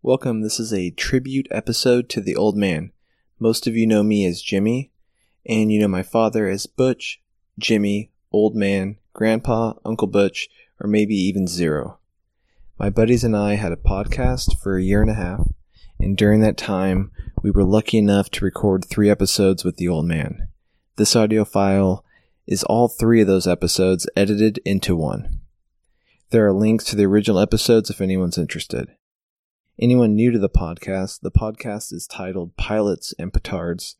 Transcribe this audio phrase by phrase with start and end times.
[0.00, 0.42] Welcome.
[0.42, 2.92] This is a tribute episode to the old man.
[3.40, 4.92] Most of you know me as Jimmy,
[5.44, 7.20] and you know my father as Butch,
[7.58, 10.48] Jimmy, Old Man, Grandpa, Uncle Butch,
[10.78, 11.98] or maybe even Zero.
[12.78, 15.48] My buddies and I had a podcast for a year and a half,
[15.98, 17.10] and during that time,
[17.42, 20.46] we were lucky enough to record three episodes with the old man.
[20.94, 22.04] This audio file
[22.46, 25.40] is all three of those episodes edited into one.
[26.30, 28.90] There are links to the original episodes if anyone's interested.
[29.80, 33.94] Anyone new to the podcast, the podcast is titled Pilots and Petards.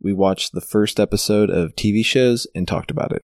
[0.00, 3.20] We watched the first episode of TV shows and talked about it.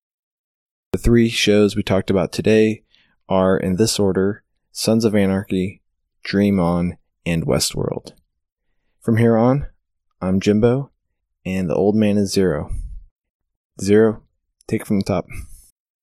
[0.90, 2.82] The three shows we talked about today
[3.28, 5.80] are in this order Sons of Anarchy,
[6.24, 8.10] Dream On, and Westworld.
[9.00, 9.68] From here on,
[10.20, 10.90] I'm Jimbo,
[11.46, 12.70] and the old man is Zero.
[13.80, 14.24] Zero,
[14.66, 15.26] take it from the top.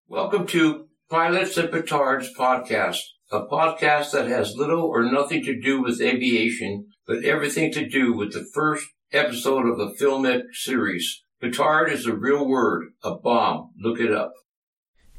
[0.08, 5.82] Welcome to Pilots and Petards podcast, a podcast that has little or nothing to do
[5.82, 11.24] with aviation, but everything to do with the first episode of the Filmic series.
[11.42, 13.72] Petard is a real word, a bomb.
[13.80, 14.34] Look it up.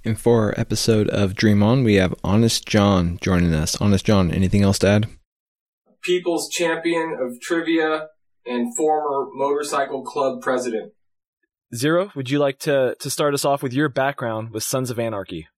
[0.05, 3.80] And for our episode of Dream On, we have Honest John joining us.
[3.80, 5.08] Honest John, anything else to add?
[6.02, 8.06] People's champion of trivia
[8.45, 10.92] and former motorcycle club president.
[11.75, 15.00] Zero, would you like to, to start us off with your background with Sons of
[15.00, 15.48] Anarchy?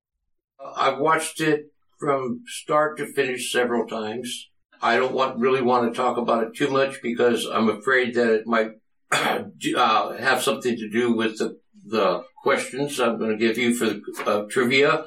[0.58, 1.66] Uh, I've watched it
[1.98, 4.48] from start to finish several times.
[4.80, 8.32] I don't want really want to talk about it too much because I'm afraid that
[8.32, 8.70] it might
[9.12, 13.86] uh, have something to do with the, the questions I'm going to give you for
[13.86, 15.06] the uh, trivia.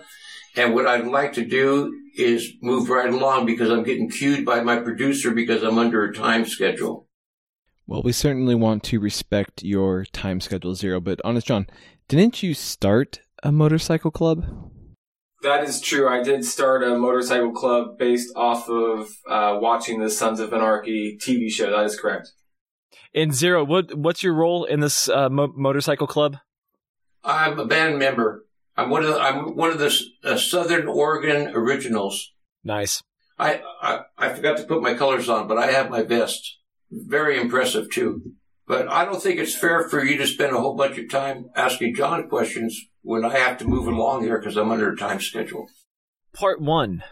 [0.55, 4.61] And what I'd like to do is move right along because I'm getting cued by
[4.61, 7.07] my producer because I'm under a time schedule.
[7.87, 10.99] Well, we certainly want to respect your time schedule, Zero.
[10.99, 11.67] But Honest John,
[12.07, 14.45] didn't you start a motorcycle club?
[15.43, 16.07] That is true.
[16.07, 21.17] I did start a motorcycle club based off of uh, watching the Sons of Anarchy
[21.19, 21.71] TV show.
[21.71, 22.31] That is correct.
[23.13, 26.37] And Zero, what what's your role in this uh, mo- motorcycle club?
[27.23, 28.45] I'm a band member.
[28.77, 32.31] I'm one of the, I'm one of the uh, Southern Oregon originals.
[32.63, 33.03] Nice.
[33.37, 36.59] I, I I forgot to put my colors on, but I have my vest.
[36.91, 38.33] Very impressive too.
[38.67, 41.49] But I don't think it's fair for you to spend a whole bunch of time
[41.55, 45.19] asking John questions when I have to move along here because I'm under a time
[45.19, 45.67] schedule.
[46.33, 47.03] Part one.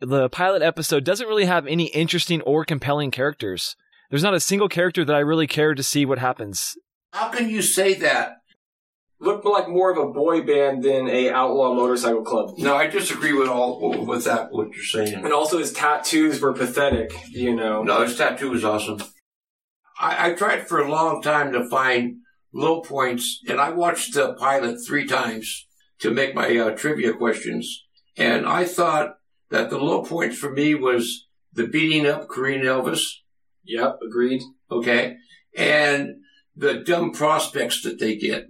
[0.00, 3.76] The pilot episode doesn't really have any interesting or compelling characters.
[4.10, 6.76] There's not a single character that I really care to see what happens.
[7.12, 8.38] How can you say that?
[9.18, 12.50] Looked like more of a boy band than a outlaw motorcycle club.
[12.58, 14.52] No, I disagree with all with that.
[14.52, 15.24] What you're saying.
[15.24, 17.82] And also his tattoos were pathetic, you know.
[17.82, 18.98] No, his tattoo was awesome.
[19.98, 22.16] I, I tried for a long time to find
[22.52, 25.66] low points, and I watched the pilot three times
[26.00, 27.84] to make my uh, trivia questions.
[28.18, 29.16] And I thought
[29.50, 33.02] that the low points for me was the beating up Korean Elvis.
[33.64, 34.42] Yep, agreed.
[34.70, 35.16] Okay.
[35.56, 36.16] And
[36.54, 38.48] the dumb prospects that they get.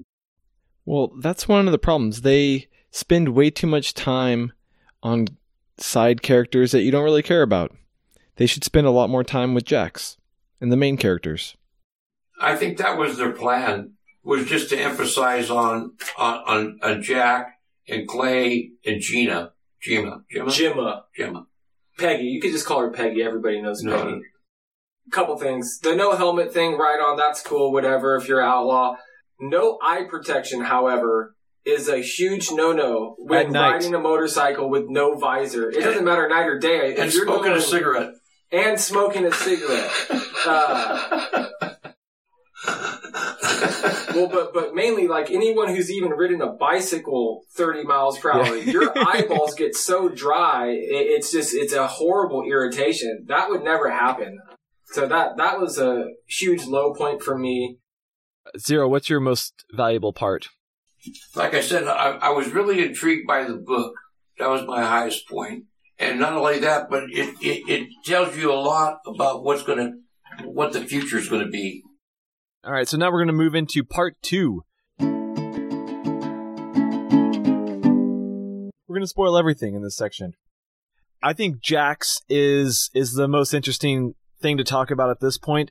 [0.86, 2.22] Well, that's one of the problems.
[2.22, 4.52] They spend way too much time
[5.02, 5.26] on
[5.78, 7.76] side characters that you don't really care about.
[8.36, 10.16] They should spend a lot more time with Jax
[10.60, 11.56] and the main characters.
[12.40, 17.02] I think that was their plan, was just to emphasize on on, on, uh, on
[17.02, 17.58] Jack
[17.88, 19.52] and Clay and Gina.
[19.80, 20.22] Gemma.
[20.30, 20.50] Gemma?
[20.50, 21.02] Jimma.
[21.16, 21.46] Gemma.
[21.98, 22.24] Peggy.
[22.24, 23.22] You could just call her Peggy.
[23.22, 23.96] Everybody knows No.
[23.96, 24.22] Peggy.
[25.10, 25.78] Couple things.
[25.78, 28.96] The no helmet thing, right on, that's cool, whatever, if you're an outlaw.
[29.38, 35.68] No eye protection, however, is a huge no-no when riding a motorcycle with no visor.
[35.70, 36.92] It doesn't matter night or day.
[36.92, 38.12] If And you're smoking going- a cigarette.
[38.52, 39.90] And smoking a cigarette.
[40.46, 41.46] uh,
[44.14, 48.56] well, but but mainly like anyone who's even ridden a bicycle 30 miles per hour,
[48.56, 48.70] Yeah.
[48.72, 50.68] your eyeballs get so dry.
[50.68, 53.24] It, it's just it's a horrible irritation.
[53.28, 54.38] That would never happen.
[54.86, 57.78] So that that was a huge low point for me.
[58.58, 60.48] Zero, what's your most valuable part?
[61.34, 63.94] like I said, I, I was really intrigued by the book.
[64.38, 65.64] That was my highest point.
[65.98, 69.78] And not only that, but it, it, it tells you a lot about what's going
[69.78, 69.92] to,
[70.46, 71.82] what the future is going to be.
[72.64, 74.62] All right, so now we're going to move into part two.
[74.98, 75.06] We're
[78.88, 80.34] going to spoil everything in this section.
[81.22, 85.70] I think Jax is is the most interesting thing to talk about at this point.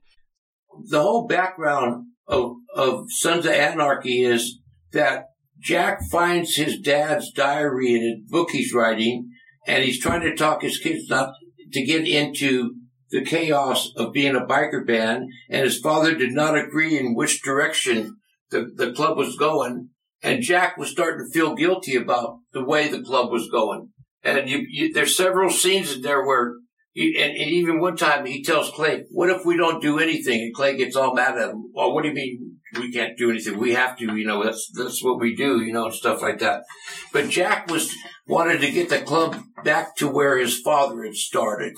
[0.90, 4.60] The whole background of, of Sons of Anarchy is
[4.92, 5.26] that
[5.60, 9.30] Jack finds his dad's diary in a book he's writing,
[9.68, 11.34] and he's trying to talk his kids not
[11.72, 12.76] to get into
[13.12, 17.42] the chaos of being a biker band, and his father did not agree in which
[17.42, 18.18] direction
[18.52, 19.90] the, the club was going,
[20.22, 23.90] and Jack was starting to feel guilty about the way the club was going.
[24.24, 26.54] And you, you, there's several scenes in there where,
[26.96, 30.42] he, and, and even one time he tells Clay, "What if we don't do anything?"
[30.42, 31.70] And Clay gets all mad at him.
[31.74, 33.60] Well, what do you mean we can't do anything?
[33.60, 34.42] We have to, you know.
[34.42, 36.64] That's that's what we do, you know, and stuff like that.
[37.12, 37.94] But Jack was
[38.28, 41.74] wanted to get the club back to where his father had started.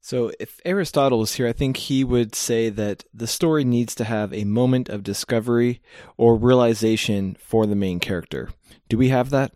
[0.00, 4.04] So, if Aristotle was here, I think he would say that the story needs to
[4.04, 5.82] have a moment of discovery
[6.16, 8.48] or realization for the main character.
[8.88, 9.52] Do we have that?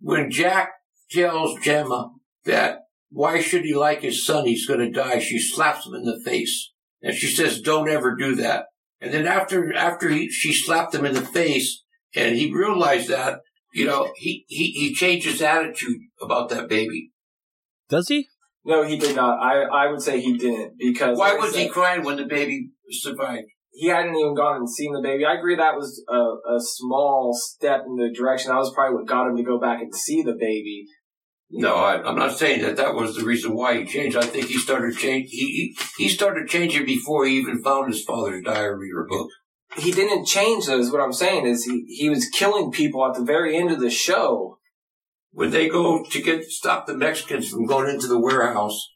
[0.00, 0.70] When Jack
[1.12, 2.10] tells Gemma
[2.44, 2.80] that
[3.12, 4.46] why should he like his son?
[4.46, 5.18] He's going to die.
[5.18, 6.72] She slaps him in the face,
[7.02, 8.66] and she says, "Don't ever do that."
[9.00, 11.82] And then after after he, she slapped him in the face,
[12.14, 13.40] and he realized that,
[13.74, 17.10] you know, he he he changed his attitude about that baby.
[17.88, 18.28] Does he?
[18.64, 19.40] No, he did not.
[19.40, 22.16] I, I would say he didn't because Why like I was he said, crying when
[22.16, 23.48] the baby survived?
[23.72, 25.24] he hadn't even gone and seen the baby.
[25.24, 28.50] I agree that was a, a small step in the direction.
[28.50, 30.84] That was probably what got him to go back and see the baby.
[31.54, 34.16] No, I, I'm not saying that that was the reason why he changed.
[34.16, 35.28] I think he started change.
[35.30, 39.28] He, he he started changing before he even found his father's diary or book.
[39.76, 40.90] He didn't change those.
[40.90, 43.90] What I'm saying is he, he was killing people at the very end of the
[43.90, 44.58] show.
[45.32, 48.88] When they go to get stop the Mexicans from going into the warehouse,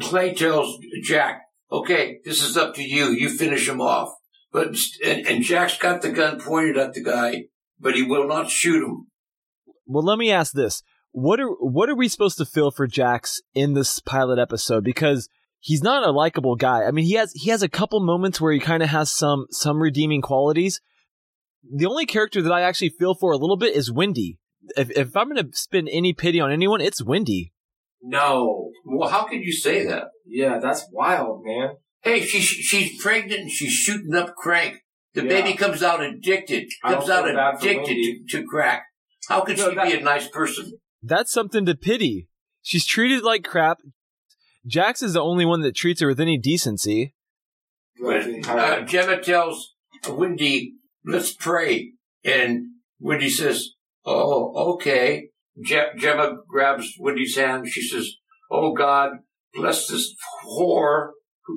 [0.00, 3.06] Clay tells Jack, "Okay, this is up to you.
[3.06, 4.12] You finish him off."
[4.52, 7.44] But and, and Jack's got the gun pointed at the guy,
[7.80, 9.06] but he will not shoot him.
[9.86, 10.82] Well, let me ask this:
[11.12, 14.82] what are what are we supposed to feel for Jax in this pilot episode?
[14.84, 15.28] Because
[15.60, 16.84] he's not a likable guy.
[16.84, 19.46] I mean, he has he has a couple moments where he kind of has some
[19.50, 20.80] some redeeming qualities.
[21.72, 24.38] The only character that I actually feel for a little bit is Wendy.
[24.76, 27.52] If if I'm going to spend any pity on anyone, it's Wendy.
[28.02, 28.70] No.
[28.84, 30.06] Well, how could you say that?
[30.26, 31.76] Yeah, that's wild, man.
[32.02, 34.78] Hey, she she's pregnant and she's shooting up crank.
[35.14, 35.28] The Yeah.
[35.28, 36.68] baby comes out addicted.
[36.84, 37.94] Comes out feel bad for addicted
[38.28, 38.84] to, to crack.
[39.28, 40.72] How could No, she that- be a nice person?
[41.02, 42.28] That's something to pity.
[42.62, 43.78] She's treated like crap.
[44.66, 47.14] Jax is the only one that treats her with any decency.
[47.98, 49.74] When uh, Gemma tells
[50.08, 51.92] Wendy, "Let's pray,"
[52.24, 52.66] and
[53.00, 53.70] Wendy says,
[54.04, 55.30] "Oh, okay."
[55.62, 57.68] Je- Gemma grabs Wendy's hand.
[57.68, 58.14] She says,
[58.50, 59.10] "Oh God,
[59.54, 60.14] bless this
[60.46, 61.10] whore."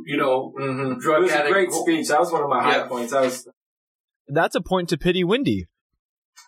[0.07, 0.99] You know, Mm-hmm.
[0.99, 2.07] Drug it was a great speech.
[2.07, 3.13] That was one of my high points.
[3.13, 3.47] I was.
[4.27, 5.67] That's a point to pity Wendy.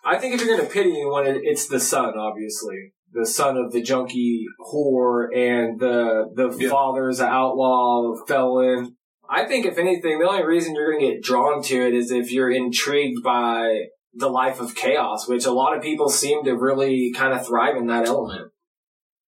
[0.04, 2.92] I think if you're going to pity anyone, it's the son, obviously.
[3.12, 6.68] The son of the junkie whore and the the Yeah.
[6.70, 8.96] father's an outlaw felon.
[9.30, 12.10] I think if anything, the only reason you're going to get drawn to it is
[12.10, 16.52] if you're intrigued by the life of chaos, which a lot of people seem to
[16.56, 18.50] really kind of thrive in that element.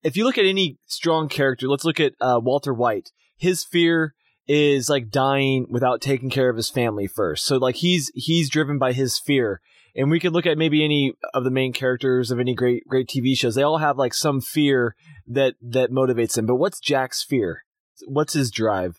[0.02, 3.10] if you look at any strong character, let's look at uh, Walter White.
[3.36, 4.14] His fear
[4.48, 7.44] is like dying without taking care of his family first.
[7.44, 9.60] So like he's he's driven by his fear.
[10.00, 13.06] And we could look at maybe any of the main characters of any great great
[13.06, 13.54] TV shows.
[13.54, 16.46] They all have like some fear that that motivates them.
[16.46, 17.64] But what's Jack's fear?
[18.06, 18.98] What's his drive?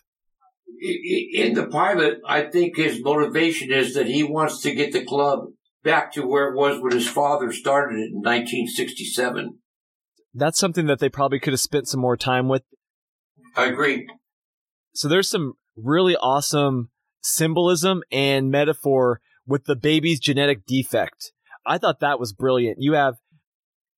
[0.80, 5.46] In the pilot, I think his motivation is that he wants to get the club
[5.82, 9.58] back to where it was when his father started it in 1967.
[10.32, 12.62] That's something that they probably could have spent some more time with.
[13.56, 14.08] I agree.
[14.94, 16.90] So there's some really awesome
[17.22, 21.32] symbolism and metaphor with the baby's genetic defect.
[21.66, 22.78] I thought that was brilliant.
[22.80, 23.16] You have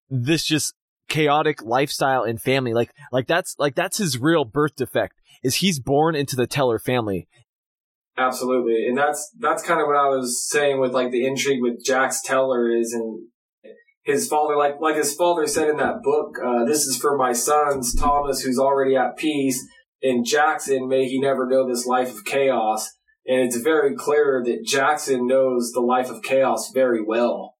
[0.09, 0.73] this just
[1.07, 2.73] chaotic lifestyle and family.
[2.73, 5.15] Like like that's like that's his real birth defect.
[5.43, 7.27] Is he's born into the Teller family.
[8.17, 11.83] Absolutely, and that's that's kind of what I was saying with like the intrigue with
[11.83, 13.27] Jax Teller is, and
[14.03, 17.33] his father, like like his father said in that book, uh, "This is for my
[17.33, 19.61] sons, Thomas, who's already at peace,
[20.01, 22.89] and Jackson, may he never know this life of chaos."
[23.27, 27.55] And it's very clear that Jackson knows the life of chaos very well.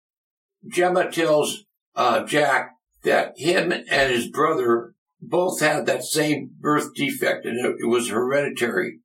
[0.67, 1.63] Gemma tells
[1.95, 2.71] uh, Jack
[3.03, 8.99] that him and his brother both had that same birth defect, and it, was hereditary.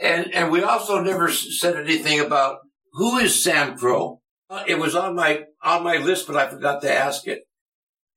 [0.00, 2.58] And and we also never said anything about
[2.92, 4.20] who is Sam Crow.
[4.48, 7.40] Uh, It was on my on my list, but I forgot to ask it.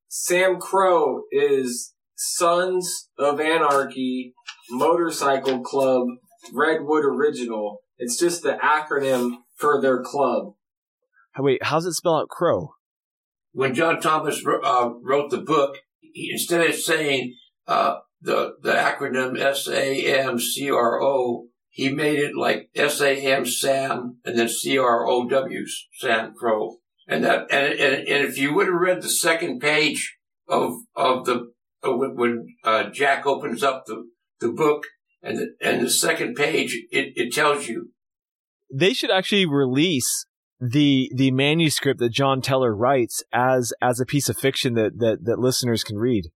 [0.08, 4.34] Sam Crow is Sons of Anarchy
[4.70, 6.06] Motorcycle Club
[6.52, 7.80] Redwood Original.
[7.98, 10.54] It's just the acronym for their club.
[11.38, 12.74] Wait, how's it spell out crow?
[13.52, 17.36] When John Thomas uh, wrote the book, he, instead of saying
[17.66, 23.00] uh, the the acronym S A M C R O, he made it like S
[23.00, 25.64] A M Sam and then C R O W
[25.98, 26.76] Sam Crow.
[27.06, 30.16] And that and, and and if you would have read the second page
[30.48, 31.52] of of the
[31.86, 34.08] uh, when, when uh, Jack opens up the
[34.40, 34.86] the book
[35.24, 37.90] and the, and the second page it, it tells you
[38.72, 40.26] They should actually release
[40.60, 45.24] the the manuscript that John Teller writes as as a piece of fiction that that,
[45.24, 46.26] that listeners can read.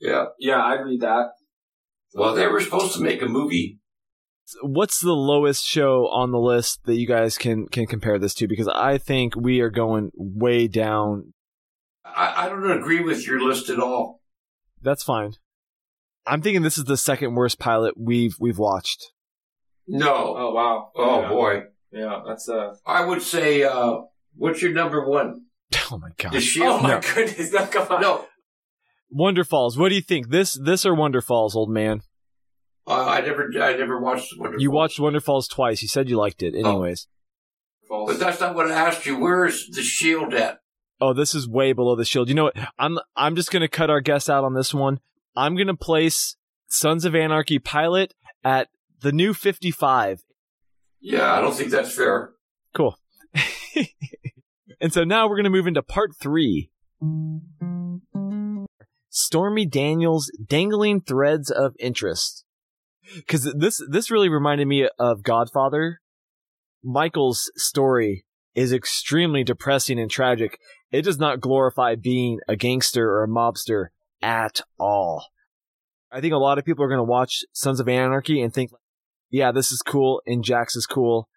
[0.00, 0.26] Yeah.
[0.38, 1.32] Yeah, I'd read that.
[2.14, 3.78] Well, they were supposed to make a movie.
[4.62, 8.48] What's the lowest show on the list that you guys can can compare this to?
[8.48, 11.34] Because I think we are going way down.
[12.04, 14.22] I, I don't agree with your list at all.
[14.82, 15.34] That's fine.
[16.26, 19.12] I'm thinking this is the second worst pilot we've we've watched.
[19.88, 20.12] No.
[20.36, 20.90] Oh wow.
[20.96, 21.28] Oh yeah.
[21.28, 21.62] boy.
[21.92, 22.74] Yeah, that's uh.
[22.86, 23.96] I would say, uh,
[24.36, 25.46] what's your number one?
[25.92, 26.32] Oh my god.
[26.32, 26.80] The Shield.
[26.80, 27.00] Oh my No.
[27.00, 27.52] goodness!
[27.52, 28.00] No, come on.
[28.00, 28.24] No,
[29.16, 29.76] Wonderfalls.
[29.76, 30.28] What do you think?
[30.30, 32.02] This this or Wonderfalls, old man?
[32.86, 34.62] uh, I never, I never watched Wonderful.
[34.62, 35.82] You watched Wonderfalls twice.
[35.82, 36.54] You said you liked it.
[36.54, 37.08] Anyways.
[37.88, 38.12] False.
[38.12, 39.18] but that's not what I asked you.
[39.18, 40.58] Where's the Shield at?
[41.00, 42.28] Oh, this is way below the shield.
[42.28, 42.56] You know what?
[42.78, 45.00] I'm I'm just gonna cut our guess out on this one.
[45.36, 46.36] I'm gonna place
[46.68, 48.68] Sons of Anarchy pilot at
[49.00, 50.22] the new 55.
[51.00, 52.32] Yeah, I don't think that's fair.
[52.74, 52.98] Cool.
[54.80, 56.70] and so now we're gonna move into part three.
[59.08, 62.44] Stormy Daniels dangling threads of interest.
[63.14, 66.00] Because this this really reminded me of Godfather.
[66.82, 70.58] Michael's story is extremely depressing and tragic.
[70.90, 73.88] It does not glorify being a gangster or a mobster
[74.22, 75.26] at all.
[76.12, 78.70] I think a lot of people are going to watch Sons of Anarchy and think,
[79.30, 81.28] yeah, this is cool and Jax is cool.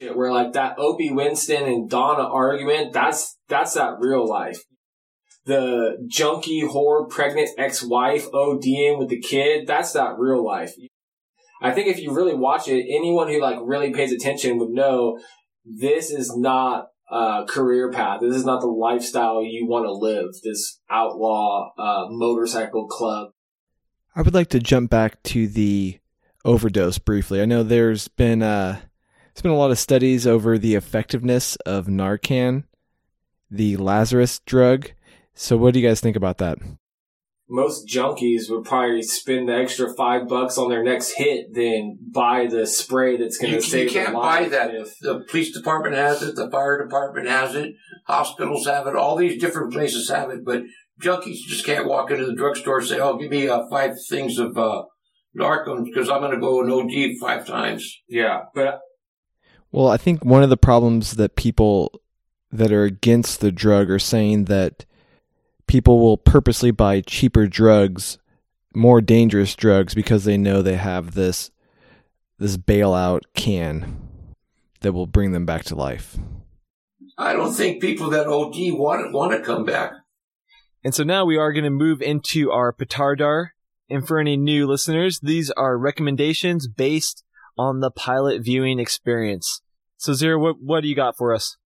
[0.00, 4.60] Yeah, where like that Opie Winston and Donna argument, that's that's that real life.
[5.44, 10.74] The junkie whore pregnant ex-wife ODing with the kid, that's that real life.
[11.60, 15.18] I think if you really watch it, anyone who like really pays attention would know
[15.64, 18.20] this is not a career path.
[18.20, 20.30] This is not the lifestyle you want to live.
[20.42, 23.30] This outlaw uh, motorcycle club.
[24.14, 25.98] I would like to jump back to the
[26.44, 27.40] overdose briefly.
[27.40, 28.80] I know there's been uh,
[29.32, 32.64] there's been a lot of studies over the effectiveness of Narcan,
[33.50, 34.90] the Lazarus drug.
[35.34, 36.58] So, what do you guys think about that?
[37.50, 42.46] Most junkies would probably spend the extra five bucks on their next hit than buy
[42.46, 44.74] the spray that's going You, to you can't their buy that.
[44.74, 46.36] if- The police department has it.
[46.36, 47.74] The fire department has it.
[48.06, 48.94] Hospitals have it.
[48.96, 50.44] All these different places have it.
[50.44, 50.62] But
[51.00, 54.38] junkies just can't walk into the drugstore and say, "Oh, give me uh, five things
[54.38, 54.82] of uh,
[55.36, 58.80] Narcan because I'm going to go and OD five times." yeah, but
[59.72, 62.00] Well, I think one of the problems that people
[62.50, 64.84] that are against the drug are saying that
[65.68, 68.18] people will purposely buy cheaper drugs,
[68.74, 71.50] more dangerous drugs because they know they have this
[72.38, 73.98] this bailout can
[74.80, 76.16] that will bring them back to life.
[77.16, 79.92] I don't think people that OD want want to come back.
[80.84, 83.48] And so now we are going to move into our petardar.
[83.90, 87.24] And for any new listeners, these are recommendations based
[87.56, 89.62] on the pilot viewing experience.
[89.96, 91.56] So Zero, what, what do you got for us?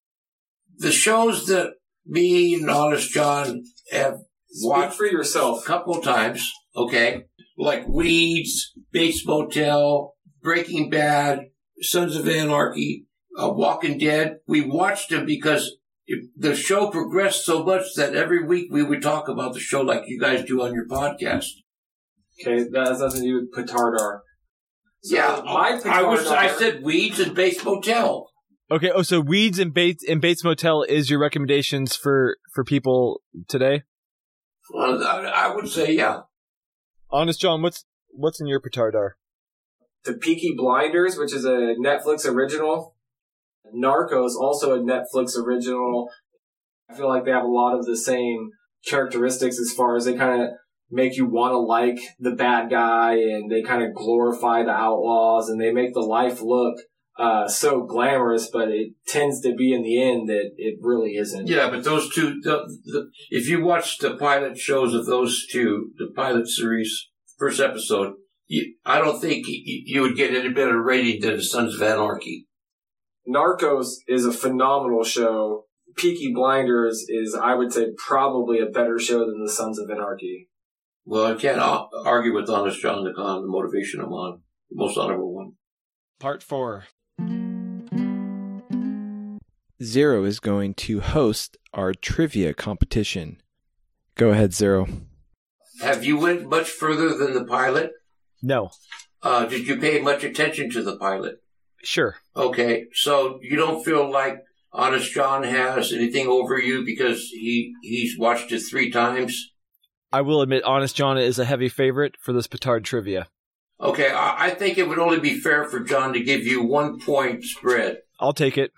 [0.79, 1.75] The shows that
[2.07, 5.65] me and Honest John have speak watched for yourself a yourself.
[5.65, 7.25] couple times, okay,
[7.59, 11.47] like Weeds, Bates Motel, Breaking Bad,
[11.81, 13.07] Sons of Anarchy,
[13.39, 14.37] uh, Walking Dead.
[14.47, 19.03] We watched them because it, the show progressed so much that every week we would
[19.03, 21.47] talk about the show like you guys do on your podcast.
[22.41, 24.21] Okay, that has nothing to do with petardar.
[25.03, 26.27] So yeah, my I was.
[26.29, 28.29] I said Weeds and Bates Motel.
[28.71, 28.91] Okay.
[28.91, 33.83] Oh, so Weeds and Bates and Bates Motel is your recommendations for for people today.
[34.73, 36.21] Well, I, would say yeah.
[37.11, 39.13] Honest John, what's what's in your petardar?
[40.05, 42.97] The Peaky Blinders, which is a Netflix original.
[43.75, 46.11] Narcos, also a Netflix original.
[46.91, 48.51] I feel like they have a lot of the same
[48.87, 50.49] characteristics as far as they kind of
[50.91, 55.49] make you want to like the bad guy and they kind of glorify the outlaws
[55.49, 56.77] and they make the life look
[57.19, 61.47] uh, so glamorous, but it tends to be in the end that it really isn't.
[61.47, 65.91] Yeah, but those two, the, the, if you watch the pilot shows of those two,
[65.99, 68.15] the pilot series, first episode,
[68.47, 71.83] you, I don't think you, you would get any better rating than the Sons of
[71.83, 72.47] Anarchy.
[73.29, 75.67] Narcos is a phenomenal show.
[75.97, 80.49] Peaky Blinders is, I would say, probably a better show than The Sons of Anarchy.
[81.05, 84.41] Well, I can't argue with Honest John the on the motivation I'm on.
[84.71, 85.53] The most honorable one.
[86.19, 86.85] Part four.
[89.83, 93.41] Zero is going to host our trivia competition.
[94.15, 94.87] Go ahead, Zero.
[95.81, 97.93] Have you went much further than the pilot?
[98.43, 98.71] No.
[99.23, 101.43] Uh, did you pay much attention to the pilot?
[101.83, 102.17] Sure.
[102.37, 104.39] Okay, so you don't feel like
[104.73, 109.51] Honest John has anything over you because he he's watched it three times?
[110.13, 113.29] I will admit, Honest John is a heavy favorite for this petard trivia.
[113.81, 117.01] Okay, I, I think it would only be fair for John to give you one
[117.01, 117.99] point spread.
[118.21, 118.73] I'll take it.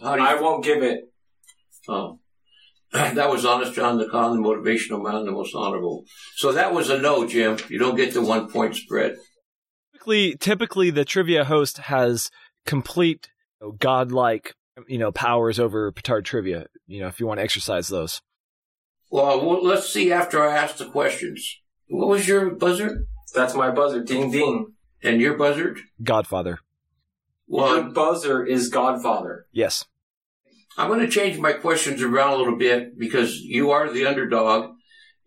[0.00, 0.28] How do you?
[0.28, 1.12] I won't give it.
[1.88, 2.18] oh.
[2.92, 6.04] That was honest John the con, the motivational man, the most honorable.
[6.36, 7.56] So that was a no, Jim.
[7.70, 9.16] You don't get the one point spread.
[9.94, 12.30] Typically, typically the trivia host has
[12.66, 13.30] complete
[13.60, 14.54] you know, godlike,
[14.86, 16.66] you know, powers over petard trivia.
[16.86, 18.20] You know, if you want to exercise those.
[19.10, 21.60] Well, uh, well, let's see after I ask the questions.
[21.88, 23.06] What was your buzzard?
[23.34, 24.02] That's my buzzer.
[24.02, 24.74] Ding ding.
[25.02, 25.80] And your buzzard?
[26.02, 26.60] Godfather.
[27.52, 29.46] Your Well, buzzer is Godfather.
[29.52, 29.84] Yes.
[30.78, 34.72] I'm going to change my questions around a little bit because you are the underdog,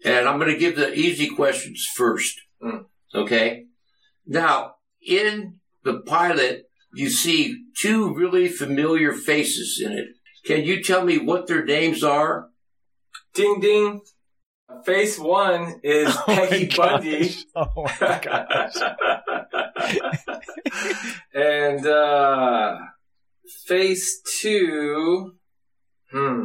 [0.04, 2.42] and I'm going to give the easy questions first.
[2.64, 2.86] Mm.
[3.14, 3.66] Okay?
[4.26, 6.64] Now, in the pilot,
[6.96, 10.08] you see two really familiar faces in it.
[10.46, 12.48] Can you tell me what their names are?
[13.36, 14.02] Ding ding.
[14.84, 17.36] Face one is Oh my Peggy Bundy.
[17.56, 17.68] Oh
[18.00, 18.74] my gosh.
[21.34, 22.78] and uh
[23.66, 25.36] face two
[26.12, 26.44] hmm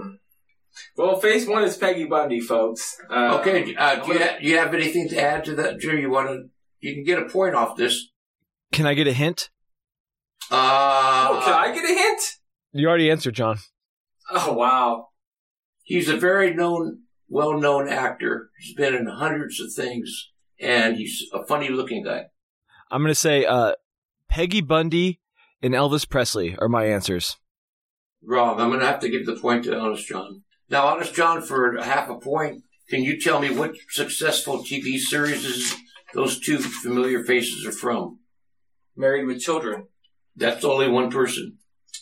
[0.97, 4.57] well face one is peggy bundy folks uh, Okay, uh, do, you ha- do you
[4.59, 5.99] have anything to add to that, Jim?
[5.99, 6.45] You want to?
[6.81, 8.09] You can get a point off this.
[8.73, 9.51] Can I get a hint?
[10.51, 12.21] Uh, oh, can i get a hint
[12.73, 13.59] You already answered, John.
[14.31, 15.09] oh wow
[15.83, 18.51] He's a very known, well-known actor.
[18.61, 22.27] He's been in hundreds of things, and he's a funny-looking guy.
[22.93, 23.73] I'm going to say uh,
[24.31, 25.21] Peggy Bundy
[25.63, 27.37] and Elvis Presley are my answers.
[28.25, 28.61] Wrong.
[28.61, 30.43] I'm going to have to give the point to Honest John.
[30.69, 35.45] Now, Honest John, for half a point, can you tell me what successful TV series
[35.45, 35.75] is
[36.15, 38.19] those two familiar faces are from?
[38.97, 39.87] married with children
[40.37, 41.59] That's only one person.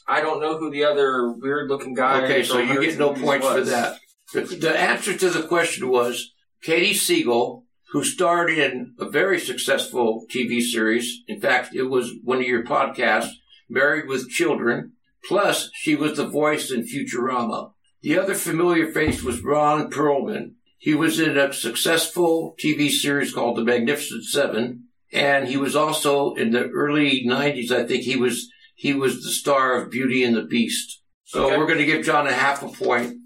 [0.08, 3.24] i don't know who the other weird looking guy Okay, so you get no 100
[3.24, 3.98] points for that.
[4.32, 6.32] The, the answer to the question was
[6.66, 11.22] Katey Sagal, who starred in a very successful TV series.
[11.26, 13.30] In fact, it was one of your podcasts,
[13.68, 14.92] Married with Children.
[15.26, 17.72] Plus, she was the voice in Futurama.
[18.02, 20.52] The other familiar face was Ron Perlman.
[20.78, 26.34] He was in a successful TV series called The Magnificent Seven, and he was also
[26.34, 27.70] in the early '90s.
[27.72, 31.02] I think he was he was the star of Beauty and the Beast.
[31.24, 31.58] So Okay.
[31.58, 33.16] we're going to give John a half a point.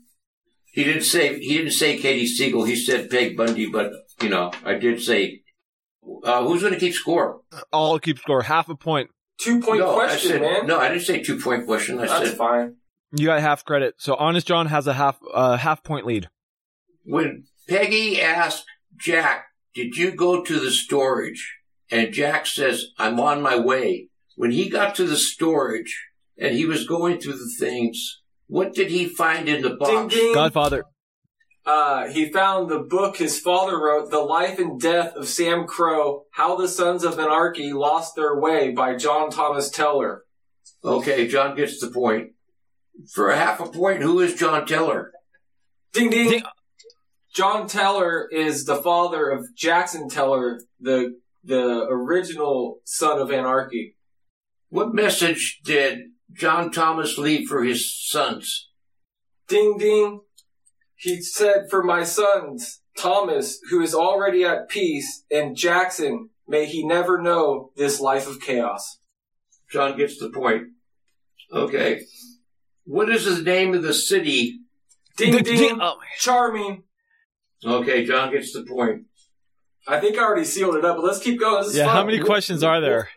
[0.72, 2.66] He didn't say he didn't say Katey Sagal.
[2.66, 5.42] He said Peg Bundy, but you know I did say.
[6.24, 7.42] Uh, who's going to keep score?
[7.72, 9.10] I'll keep score half a point.
[9.38, 11.98] two point no, question I said, man No, I didn't say two point question.
[12.00, 12.74] I that's said fine
[13.12, 13.94] You got half credit.
[13.98, 16.28] So Honest John has a half uh, half point lead.
[17.04, 18.64] when Peggy asked
[18.96, 21.58] Jack, "Did you go to the storage?"
[21.90, 26.66] and Jack says, "I'm on my way." When he got to the storage and he
[26.66, 30.14] was going through the things, what did he find in the ding box?
[30.14, 30.84] ding Godfather.
[31.64, 36.24] Uh, he found the book his father wrote, The Life and Death of Sam Crow,
[36.32, 40.24] How the Sons of Anarchy Lost Their Way by John Thomas Teller.
[40.84, 42.32] Okay, John gets the point.
[43.12, 45.12] For a half a point, who is John Teller?
[45.92, 46.30] Ding ding.
[46.30, 46.42] Ding.
[47.34, 53.96] John Teller is the father of Jackson Teller, the the original son of anarchy.
[54.68, 55.98] What message did
[56.32, 58.68] John Thomas leave for his sons?
[59.48, 60.20] Ding ding.
[61.02, 66.86] He said, For my sons, Thomas, who is already at peace, and Jackson, may he
[66.86, 69.00] never know this life of chaos.
[69.68, 70.68] John gets the point.
[71.52, 72.02] Okay.
[72.84, 74.60] What is the name of the city?
[75.16, 75.56] Ding Ding, ding.
[75.56, 75.78] ding.
[75.80, 76.84] Oh, Charming.
[77.64, 79.06] Okay, John gets the point.
[79.88, 81.62] I think I already sealed it up, but let's keep going.
[81.62, 81.96] This is yeah, fun.
[81.96, 83.08] how many questions are there?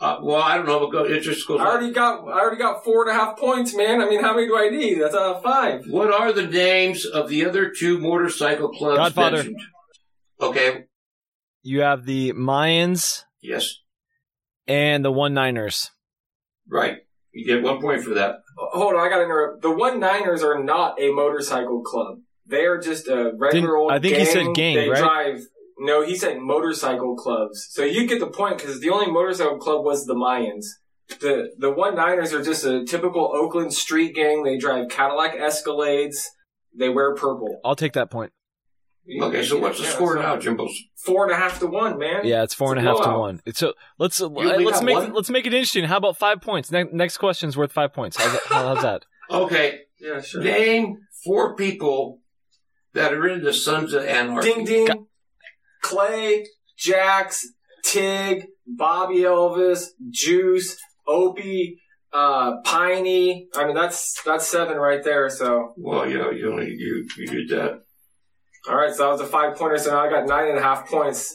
[0.00, 0.78] Uh, well, I don't know.
[0.80, 1.60] But go, it just goes.
[1.60, 4.00] I already got I already got four and a half points, man.
[4.00, 5.00] I mean, how many do I need?
[5.00, 5.86] That's out of five.
[5.88, 9.36] What are the names of the other two motorcycle clubs Godfather.
[9.38, 9.60] mentioned?
[10.40, 10.84] Okay.
[11.62, 13.74] You have the Mayans Yes.
[14.68, 15.90] and the One Niners.
[16.68, 16.98] Right.
[17.32, 18.36] You get one point for that.
[18.56, 19.62] Hold on, I gotta interrupt.
[19.62, 22.18] The One Niners are not a motorcycle club.
[22.46, 23.90] They are just a regular Didn't- old.
[23.92, 24.32] I think he gang.
[24.32, 24.98] said gang, They right?
[25.00, 25.40] drive.
[25.80, 27.68] No, he said motorcycle clubs.
[27.70, 30.66] So you get the point because the only motorcycle club was the Mayans.
[31.20, 34.42] The the One Niners are just a typical Oakland street gang.
[34.42, 36.16] They drive Cadillac Escalades.
[36.76, 37.60] They wear purple.
[37.64, 38.32] I'll take that point.
[39.22, 40.70] Okay, so what's the Yeah, score now, Jimbos?
[40.96, 42.26] Four and a half to one, man.
[42.26, 43.40] Yeah, it's four and a half to one.
[43.46, 45.12] It's so let's uh, let's make one?
[45.14, 45.84] let's make it interesting.
[45.84, 46.70] How about five points?
[46.70, 48.18] Ne- next question's worth five points.
[48.18, 48.42] How's that?
[48.48, 49.04] How's that?
[49.30, 49.80] Okay.
[50.00, 50.42] Yeah, sure.
[50.42, 52.20] Name four people
[52.94, 54.54] that are in the Sons of Anarchy.
[54.54, 55.06] Ding ding.
[55.82, 57.46] Clay, Jax,
[57.84, 61.80] Tig, Bobby Elvis, Juice, Opie,
[62.12, 63.48] uh, Piney.
[63.56, 65.28] I mean, that's that's seven right there.
[65.30, 67.80] So, Well, yeah, you only you you did that.
[68.68, 68.92] all right.
[68.94, 69.78] So that was a five pointer.
[69.78, 71.34] So now I got nine and a half points.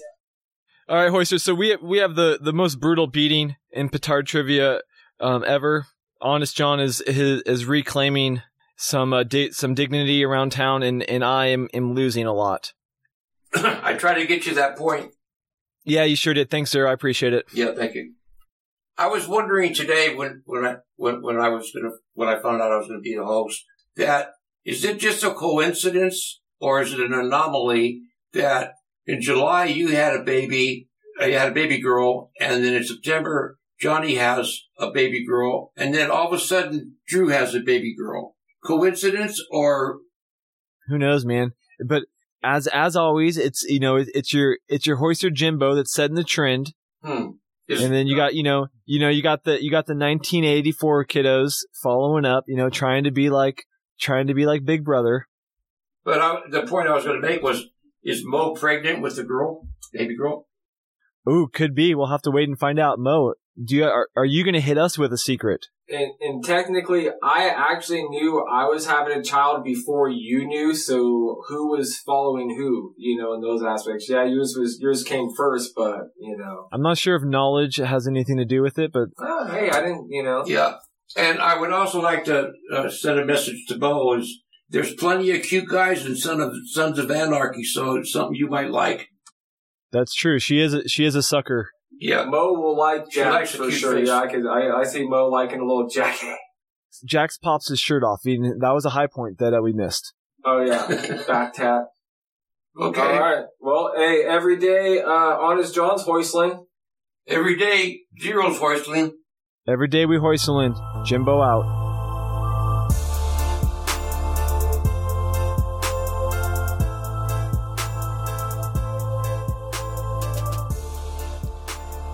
[0.89, 1.39] All right, Hoister.
[1.39, 4.81] So we we have the the most brutal beating in petard trivia
[5.19, 5.85] um, ever.
[6.21, 8.41] Honest John is is, is reclaiming
[8.77, 12.73] some uh, di- some dignity around town, and, and I am, am losing a lot.
[13.83, 15.11] I try to get you that point.
[15.85, 16.49] Yeah, you sure did.
[16.49, 16.87] Thanks, sir.
[16.87, 17.45] I appreciate it.
[17.53, 18.13] Yeah, thank you.
[18.97, 22.61] I was wondering today when when I when, when I was gonna when I found
[22.61, 23.63] out I was gonna be the host
[23.95, 24.31] that
[24.65, 28.01] is it just a coincidence or is it an anomaly
[28.33, 28.73] that
[29.05, 30.87] in July you had a baby,
[31.21, 35.71] uh, you had a baby girl, and then in September Johnny has a baby girl,
[35.75, 38.35] and then all of a sudden Drew has a baby girl.
[38.63, 39.99] Coincidence or
[40.87, 41.51] Who knows, man?
[41.85, 42.03] But
[42.43, 46.23] as as always, it's you know it's your it's your hoister Jimbo that's setting the
[46.23, 47.29] trend, hmm,
[47.69, 51.05] and then you got you know you know you got the you got the 1984
[51.05, 53.63] kiddos following up, you know, trying to be like
[53.99, 55.27] trying to be like Big Brother.
[56.03, 57.63] But I, the point I was going to make was:
[58.03, 60.47] Is Mo pregnant with the girl, baby girl?
[61.29, 61.95] Ooh, could be.
[61.95, 62.99] We'll have to wait and find out.
[62.99, 65.67] Mo, do you are, are you going to hit us with a secret?
[65.89, 70.73] And, and technically, I actually knew I was having a child before you knew.
[70.73, 72.93] So who was following who?
[72.97, 74.07] You know, in those aspects.
[74.09, 76.67] Yeah, yours was yours came first, but you know.
[76.71, 79.81] I'm not sure if knowledge has anything to do with it, but Oh, hey, I
[79.81, 80.07] didn't.
[80.09, 80.43] You know.
[80.45, 80.75] Yeah.
[81.17, 85.31] And I would also like to uh, send a message to Bo: Is there's plenty
[85.31, 89.09] of cute guys in Son of Sons of Anarchy, so it's something you might like.
[89.91, 90.39] that's true.
[90.39, 91.69] She is a, she is a sucker.
[92.05, 92.25] Yeah.
[92.25, 93.95] Mo will like She Jack for sure.
[93.95, 94.07] face.
[94.07, 94.45] Yeah, I could.
[94.45, 96.17] I, I see Mo liking a little Jack.
[97.05, 98.19] Jax pops his shirt off.
[98.23, 100.13] He- That was a high point that uh, we missed.
[100.45, 100.85] Oh yeah,
[101.27, 101.85] back tap.
[102.79, 103.01] Okay.
[103.01, 103.45] All right.
[103.59, 106.65] Well, hey, every day, uh, honest John's hoistling.
[107.27, 109.11] Every day, Zero's hoistling.
[109.67, 110.75] Every day we hoistlin'.
[111.05, 111.82] Jimbo out.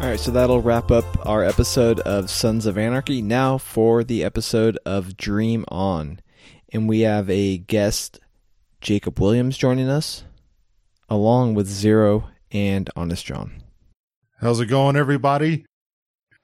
[0.09, 3.21] All right, so that'll wrap up our episode of Sons of Anarchy.
[3.21, 6.19] Now for the episode of Dream On.
[6.73, 8.19] And we have a guest,
[8.81, 10.23] Jacob Williams, joining us,
[11.09, 13.61] along with Zero and Honest John.
[14.41, 15.67] How's it going, everybody?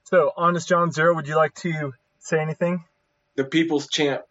[0.04, 2.84] So, Honest John Zero, would you like to say anything?
[3.36, 4.21] The people's champ.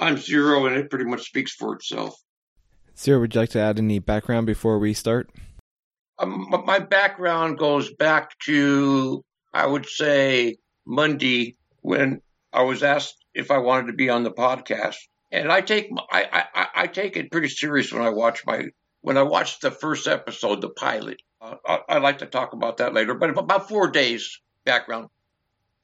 [0.00, 2.20] I'm Zero, and it pretty much speaks for itself.
[2.98, 5.30] Zero, would you like to add any background before we start?
[6.20, 10.56] Um, my background goes back to, I would say,
[10.86, 12.20] Monday when
[12.52, 14.96] I was asked if I wanted to be on the podcast,
[15.32, 18.44] and I take m- I, I, I- I take it pretty serious when I watch
[18.46, 18.66] my
[19.02, 21.22] when I watched the first episode, the pilot.
[21.40, 25.08] Uh, I, I'd like to talk about that later, but about four days background.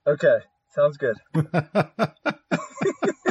[0.07, 0.38] Okay,
[0.75, 1.16] sounds good.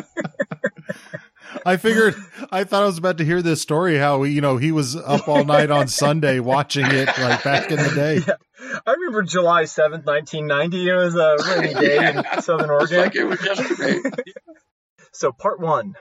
[1.68, 2.14] I figured,
[2.52, 5.28] I thought I was about to hear this story how, you know, he was up
[5.28, 8.22] all night on Sunday watching it like back in the day.
[8.86, 10.90] I remember July 7th, 1990.
[10.90, 13.00] It was a rainy day in Southern Oregon.
[13.00, 14.00] like it was yesterday.
[15.12, 15.96] So, part one.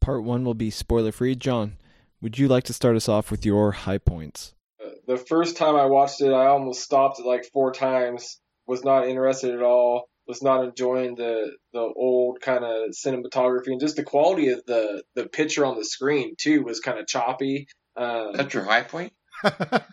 [0.00, 1.34] Part one will be spoiler free.
[1.34, 1.78] John,
[2.20, 4.54] would you like to start us off with your high points?
[4.80, 8.38] Uh, the first time I watched it, I almost stopped it like four times.
[8.68, 10.08] Was not interested at all.
[10.28, 15.02] Was not enjoying the the old kind of cinematography and just the quality of the
[15.14, 17.66] the picture on the screen too was kind of choppy.
[17.96, 19.12] Um, That's your high point.
[19.42, 19.84] but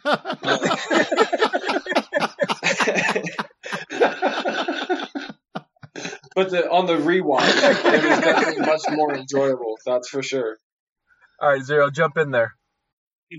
[6.52, 9.76] the, on the rewatch, it was definitely much more enjoyable.
[9.86, 10.58] That's for sure.
[11.42, 12.54] All right, Zero, jump in there.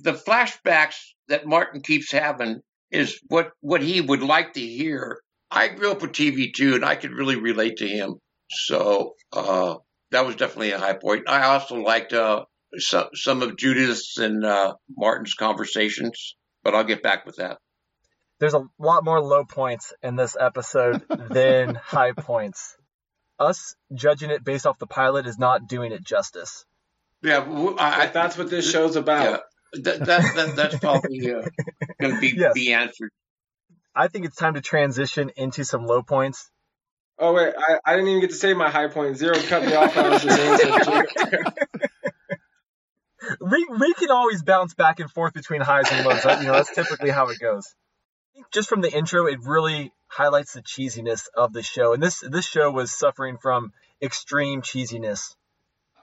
[0.02, 0.96] the flashbacks
[1.28, 5.20] that Martin keeps having is what what he would like to hear.
[5.50, 8.16] I grew up with TV too, and I could really relate to him.
[8.50, 9.76] So uh,
[10.10, 11.28] that was definitely a high point.
[11.28, 12.44] I also liked uh,
[12.78, 17.58] some some of Judith's and uh, Martin's conversations, but I'll get back with that.
[18.38, 22.76] there's a lot more low points in this episode than high points.
[23.38, 26.64] Us judging it based off the pilot is not doing it justice.
[27.22, 29.24] Yeah, w- I, If that's what this show's about.
[29.74, 31.42] yeah, that, that, that that's probably uh,
[32.00, 32.52] going to be Yes.
[32.54, 33.10] the answer.
[33.94, 36.50] I think it's time to transition into some low points.
[37.18, 39.16] Oh wait, I, I didn't even get to say my high point.
[39.16, 39.96] Zero cut me off.
[39.96, 41.06] I was just answering.
[43.38, 46.22] We we can always bounce back and forth between highs and lows.
[46.22, 47.66] That- You know, that's typically how it goes.
[48.50, 52.46] Just from the intro, it really highlights the cheesiness of the show, and this this
[52.46, 55.34] show was suffering from extreme cheesiness.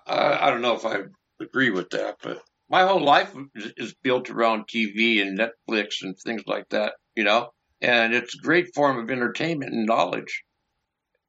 [0.06, 0.97] I, I don't know if I
[1.41, 6.15] agree with that, but my whole life is, is built around TV and Netflix and
[6.17, 7.50] things like that, you know?
[7.82, 10.44] And it's a great form of entertainment and knowledge.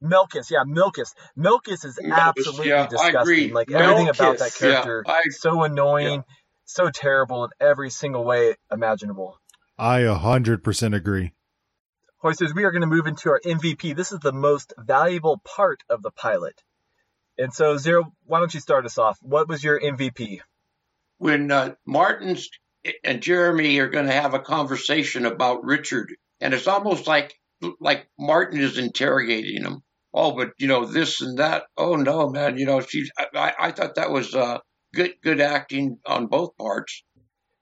[0.03, 1.13] Milkus, yeah, Milkus.
[1.37, 3.15] Milkus is Milkus, absolutely yeah, I disgusting.
[3.21, 3.51] agree.
[3.51, 6.23] Like everything about Milkus, that yeah, character, I- so annoying,
[6.65, 9.37] so terrible in every single way imaginable.
[9.77, 11.33] I a hundred percent agree.
[12.21, 13.95] Hoisters, we are going to move into our MVP.
[13.95, 16.61] This is the most valuable part of the pilot.
[17.37, 19.17] And so, Zero, why don't you start us off?
[19.21, 20.41] What was your MVP?
[21.17, 22.49] When uh, Martin's
[23.05, 27.35] and Jeremy are going to have a conversation about Richard, and it's almost like
[27.79, 29.81] like Martin is interrogating him.
[30.13, 31.63] Oh, but you know this and that.
[31.77, 32.57] Oh no, man.
[32.57, 33.11] You know she's.
[33.17, 34.59] I, I thought that was uh,
[34.93, 37.03] good good acting on both parts.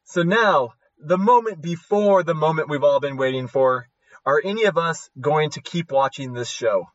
[0.06, 3.88] So now, the moment before the moment we've all been waiting for.
[4.28, 6.90] Are any of us going to keep watching this show?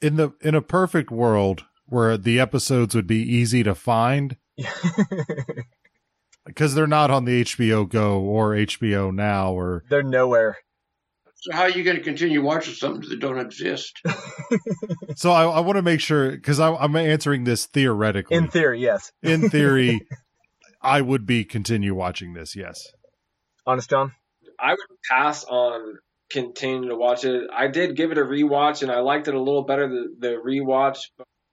[0.00, 4.36] In the in a perfect world where the episodes would be easy to find
[6.44, 10.58] because they're not on the HBO Go or HBO Now or They're nowhere.
[11.42, 13.98] So how are you going to continue watching something that don't exist?
[15.16, 18.36] so I, I want to make sure because I'm answering this theoretically.
[18.36, 19.10] In theory, yes.
[19.22, 20.06] In theory,
[20.82, 22.54] I would be continue watching this.
[22.54, 22.86] Yes.
[23.66, 24.12] Honest John.
[24.58, 25.98] I would pass on
[26.30, 27.48] continuing to watch it.
[27.50, 30.34] I did give it a rewatch, and I liked it a little better the, the
[30.34, 31.08] rewatch,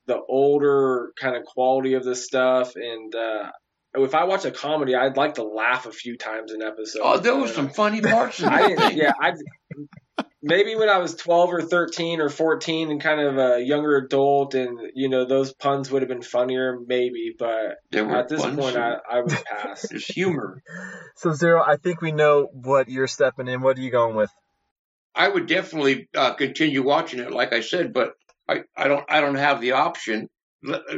[0.06, 3.52] the older kind of quality of the stuff, and uh,
[3.96, 7.02] if I watch a comedy, I'd like to laugh a few times an episode.
[7.04, 8.40] Oh, there was some funny parts.
[8.40, 9.32] In I didn't, yeah, I
[10.42, 14.56] maybe when I was twelve or thirteen or fourteen and kind of a younger adult,
[14.56, 17.36] and you know those puns would have been funnier, maybe.
[17.38, 19.88] But at this point, I, I would pass.
[19.90, 20.62] There's humor.
[21.16, 23.62] So Zero, I think we know what you're stepping in.
[23.62, 24.32] What are you going with?
[25.16, 28.14] I would definitely uh, continue watching it, like I said, but
[28.48, 30.30] I, I don't I don't have the option.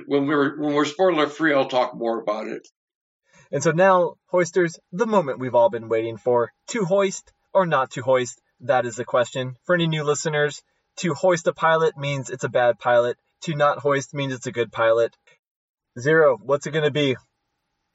[0.07, 2.67] When we're when we're spoiler free, I'll talk more about it.
[3.51, 7.91] And so now, hoisters, the moment we've all been waiting for: to hoist or not
[7.91, 8.41] to hoist.
[8.61, 9.55] That is the question.
[9.65, 10.61] For any new listeners,
[10.97, 13.17] to hoist a pilot means it's a bad pilot.
[13.43, 15.15] To not hoist means it's a good pilot.
[15.97, 17.15] Zero, what's it going to be?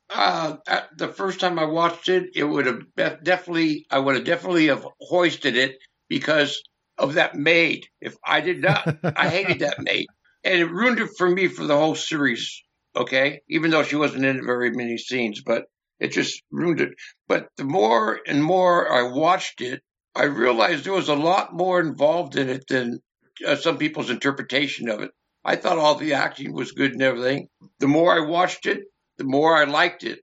[0.08, 0.56] Uh,
[0.96, 4.86] the first time I watched it, it would have definitely, I would have definitely have
[5.00, 6.62] hoisted it because
[6.98, 7.86] of that maid.
[8.00, 10.06] If I did not, I hated that maid,
[10.44, 12.62] and it ruined it for me for the whole series.
[12.96, 15.64] Okay, even though she wasn't in very many scenes, but
[15.98, 16.90] it just ruined it.
[17.26, 19.82] But the more and more I watched it,
[20.16, 23.00] I realized there was a lot more involved in it than
[23.46, 25.10] uh, some people's interpretation of it.
[25.44, 27.48] I thought all the acting was good and everything.
[27.80, 28.84] The more I watched it,
[29.18, 30.20] the more I liked it.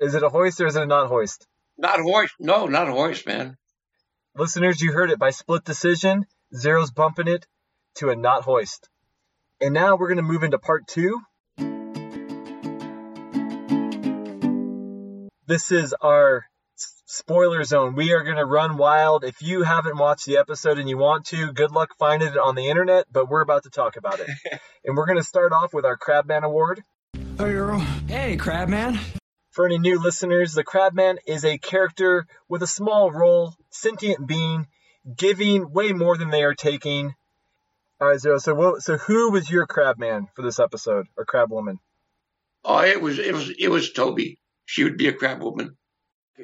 [0.00, 1.46] Is it a hoist or is it a not hoist?
[1.76, 2.34] Not hoist.
[2.40, 3.56] No, not a hoist, man.
[4.34, 6.24] Listeners, you heard it by split decision.
[6.54, 7.46] Zero's bumping it
[7.96, 8.88] to a not hoist.
[9.60, 11.20] And now we're going to move into part two.
[15.46, 16.46] This is our
[17.14, 17.94] spoiler zone.
[17.94, 19.24] We are going to run wild.
[19.24, 22.56] If you haven't watched the episode and you want to, good luck finding it on
[22.56, 24.28] the internet, but we're about to talk about it.
[24.84, 26.82] and we're going to start off with our Crabman Award.
[27.14, 27.78] Hey, girl.
[28.08, 28.98] Hey, Crabman.
[29.52, 34.66] For any new listeners, the Crabman is a character with a small role, sentient being,
[35.16, 37.14] giving way more than they are taking.
[38.00, 38.38] All right, Zero.
[38.38, 41.78] So, what, so who was your Crabman for this episode, or Crab Woman?
[42.64, 44.40] Oh, it was it was it was Toby.
[44.64, 45.76] She would be a Crab Woman.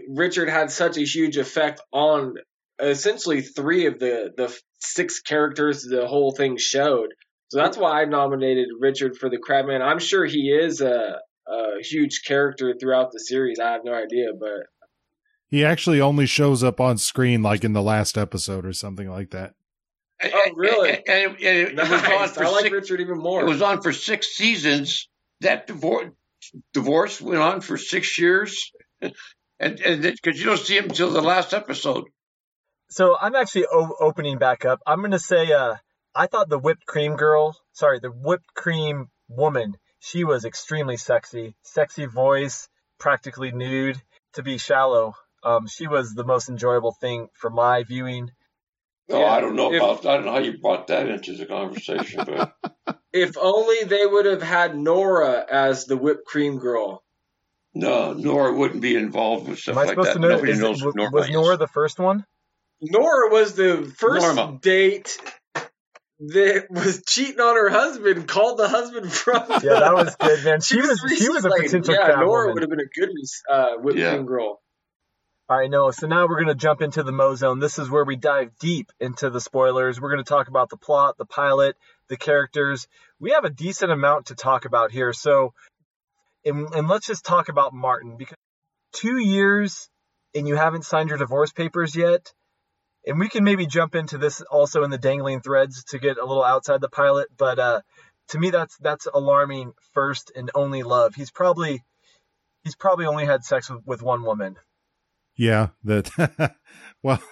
[0.09, 2.35] Richard had such a huge effect on
[2.81, 7.09] essentially three of the the six characters the whole thing showed.
[7.48, 9.83] So that's why I nominated Richard for the Crabman.
[9.83, 13.59] I'm sure he is a, a huge character throughout the series.
[13.59, 14.66] I have no idea, but
[15.48, 19.31] he actually only shows up on screen like in the last episode or something like
[19.31, 19.55] that.
[20.22, 20.90] Oh, really?
[21.09, 21.90] And, and, and it, nice.
[21.90, 23.40] was on for I like six, Richard even more.
[23.42, 25.09] It was on for six seasons.
[25.40, 26.12] That divorce
[26.72, 28.72] divorce went on for six years,
[29.61, 32.05] and and because you don't see him until the last episode.
[32.90, 34.81] So I'm actually o- opening back up.
[34.87, 35.77] I'm going to say, uh,
[36.14, 41.55] I thought the whipped cream girl, sorry, the whipped cream woman, she was extremely sexy,
[41.62, 42.68] sexy voice,
[42.99, 44.01] practically nude.
[44.35, 48.31] To be shallow, um, she was the most enjoyable thing for my viewing.
[49.09, 50.07] No, Yeah, I don't know if- about.
[50.07, 52.55] I don't know how you brought that into the conversation, but
[53.12, 57.03] if only they would have had Nora as the whipped cream girl.
[57.74, 60.14] No, Nora wouldn't be involved with stuff Am I like supposed that.
[60.14, 60.28] to know?
[60.28, 61.30] Nobody is knows w- who Nora was.
[61.30, 62.24] Nora the first one?
[62.83, 64.59] Nora was the first Norma.
[64.61, 65.18] date
[66.20, 68.26] that was cheating on her husband.
[68.28, 69.44] Called the husband from.
[69.62, 70.61] Yeah, that was good, man.
[70.61, 72.54] She was she was a recently- potential Yeah, Nora woman.
[72.54, 73.11] would have been a good
[73.50, 74.11] uh, whipped Yeah.
[74.14, 74.61] cream girl.
[75.48, 75.92] All right, Noah.
[75.92, 77.59] So now we're going to jump into the Mo Zone.
[77.59, 80.00] This is where we dive deep into the spoilers.
[80.00, 81.76] We're going to talk about the plot, the pilot,
[82.09, 82.87] the characters.
[83.18, 85.12] We have a decent amount to talk about here.
[85.12, 85.52] So,
[86.44, 88.37] and, and let's just talk about Martin because
[88.92, 89.88] two years
[90.35, 92.33] and you haven't signed your divorce papers yet.
[93.07, 96.24] And we can maybe jump into this also in the dangling threads to get a
[96.24, 97.29] little outside the pilot.
[97.37, 97.81] But uh,
[98.29, 99.72] to me, that's that's alarming.
[99.94, 101.14] First and only love.
[101.14, 101.83] He's probably
[102.62, 104.57] he's probably only had sex with, with one woman.
[105.35, 106.55] Yeah, that
[107.03, 107.22] well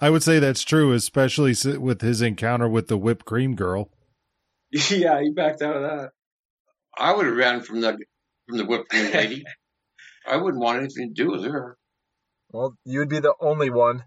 [0.00, 3.90] I would say that's true, especially with his encounter with the whipped cream girl.
[4.72, 6.10] yeah, he backed out of that.
[6.96, 7.98] I would have ran from the
[8.48, 9.44] from the whipped cream lady.
[10.26, 11.76] I wouldn't want anything to do with her.
[12.50, 14.04] Well, you would be the only one.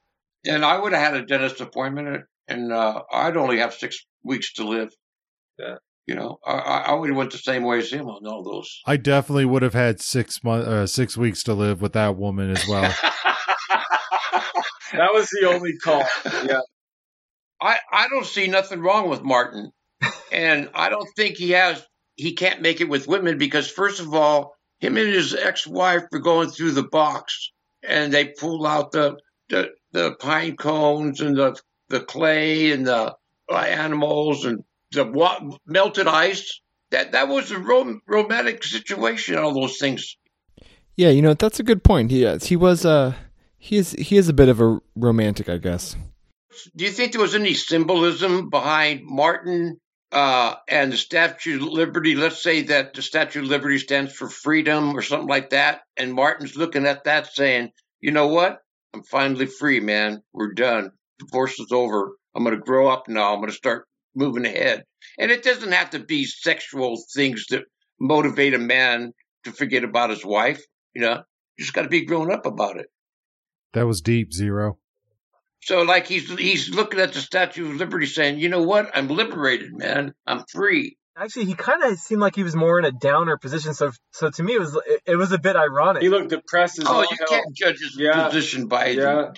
[0.48, 4.52] And I would have had a dentist appointment, and uh, I'd only have six weeks
[4.54, 4.90] to live.
[5.58, 5.76] Yeah.
[6.06, 8.44] You know, I, I I would have went the same way as him on all
[8.44, 8.80] those.
[8.86, 12.50] I definitely would have had six month, uh, six weeks to live with that woman
[12.50, 12.94] as well.
[14.92, 16.04] That was the only call.
[16.44, 16.60] Yeah.
[17.60, 19.72] I, I don't see nothing wrong with Martin.
[20.32, 21.84] And I don't think he has
[22.16, 26.04] he can't make it with women because first of all, him and his ex wife
[26.12, 29.16] are going through the box and they pull out the
[29.48, 33.14] the, the pine cones and the the clay and the
[33.50, 36.60] uh, animals and the wa- melted ice.
[36.90, 39.36] That that was a rom- romantic situation.
[39.36, 40.16] All those things.
[40.96, 42.10] Yeah, you know that's a good point.
[42.10, 42.46] He is.
[42.46, 42.84] He was.
[42.84, 43.14] Uh,
[43.58, 43.92] he is.
[43.92, 45.96] He is a bit of a romantic, I guess.
[46.74, 49.78] Do you think there was any symbolism behind Martin
[50.16, 52.14] uh, and the Statue of Liberty?
[52.14, 56.14] Let's say that the Statue of Liberty stands for freedom or something like that, and
[56.14, 58.60] Martin's looking at that saying, "You know what?
[58.94, 60.22] I'm finally free, man.
[60.32, 60.92] We're done.
[61.18, 62.16] Divorce is over.
[62.34, 63.34] I'm going to grow up now.
[63.34, 64.84] I'm going to start moving ahead."
[65.18, 67.64] And it doesn't have to be sexual things that
[68.00, 69.12] motivate a man
[69.44, 70.64] to forget about his wife.
[70.94, 71.22] You know,
[71.58, 72.86] you just got to be grown up about it.
[73.74, 74.78] That was deep, Zero.
[75.66, 78.88] So like he's he's looking at the Statue of Liberty saying, you know what?
[78.94, 80.14] I'm liberated, man.
[80.24, 80.96] I'm free.
[81.18, 83.74] Actually, he kind of seemed like he was more in a downer position.
[83.74, 86.02] So, so to me, it was it, it was a bit ironic.
[86.02, 87.28] He looked depressed as Oh, all you hell.
[87.28, 88.26] can't judge his Yeah.
[88.28, 89.32] position by Yeah.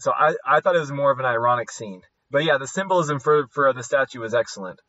[0.00, 2.02] So I, I thought it was more of an ironic scene.
[2.30, 4.80] But yeah, the symbolism for, for the statue was excellent.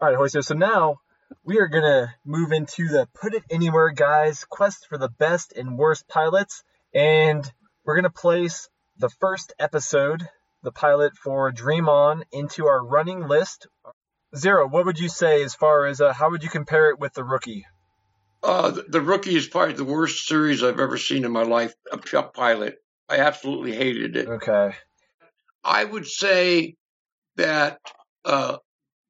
[0.00, 0.42] All right, Hoister.
[0.42, 0.96] So now
[1.44, 5.52] we are going to move into the Put It Anywhere Guys quest for the best
[5.54, 6.62] and worst pilots.
[6.94, 7.44] And
[7.84, 10.28] we're going to place the first episode,
[10.62, 13.66] the pilot for Dream On, into our running list.
[14.36, 17.14] Zero, what would you say as far as uh, how would you compare it with
[17.14, 17.64] the rookie?
[18.42, 21.74] Uh, the, the Rookie is probably the worst series I've ever seen in my life.
[21.90, 22.76] A pilot.
[23.08, 24.28] I absolutely hated it.
[24.28, 24.70] Okay.
[25.64, 26.76] I would say
[27.36, 27.80] that
[28.24, 28.58] uh,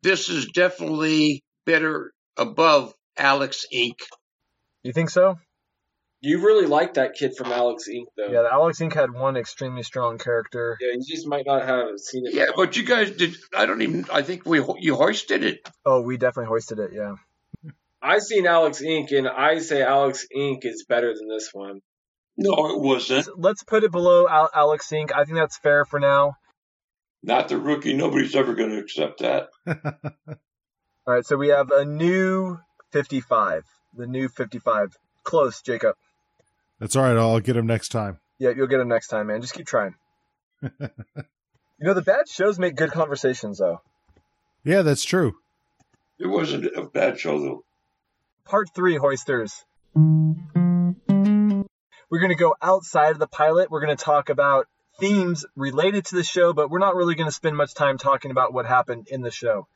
[0.03, 3.99] this is definitely better above Alex Inc.
[4.83, 5.39] You think so?
[6.21, 8.07] You really like that kid from Alex Inc.
[8.17, 8.27] though.
[8.27, 8.93] Yeah, Alex Inc.
[8.93, 10.77] had one extremely strong character.
[10.81, 12.35] Yeah, you just might not have seen it.
[12.35, 13.37] Yeah, but you guys did.
[13.57, 14.07] I don't even.
[14.13, 15.69] I think we you hoisted it.
[15.87, 17.15] Oh, we definitely hoisted it, yeah.
[18.03, 19.17] I seen Alex Inc.
[19.17, 20.65] and I say Alex Inc.
[20.65, 21.81] is better than this one.
[22.37, 23.29] No, it wasn't.
[23.39, 25.13] let's put it below Al- Alex Inc.
[25.13, 26.35] I think that's fair for now.
[27.23, 27.95] Not the rookie.
[27.95, 29.49] Nobody's ever going to accept that.
[29.67, 32.59] All right, so we have a new
[32.93, 33.65] 55.
[33.95, 34.97] The new 55.
[35.25, 35.97] Close, Jacob.
[36.81, 37.17] That's all right.
[37.17, 38.19] I'll get him next time.
[38.39, 39.41] Yeah, you'll get him next time, man.
[39.41, 39.95] Just keep trying.
[40.63, 40.71] you
[41.81, 43.81] know, the bad shows make good conversations, though.
[44.65, 45.37] Yeah, that's true.
[46.19, 47.65] It wasn't a bad show though.
[48.45, 49.65] Part three, Hoisters.
[52.11, 53.71] We're going to go outside of the pilot.
[53.71, 54.67] We're going to talk about
[54.99, 58.31] themes related to the show, but we're not really going to spend much time talking
[58.31, 59.69] about what happened in the show.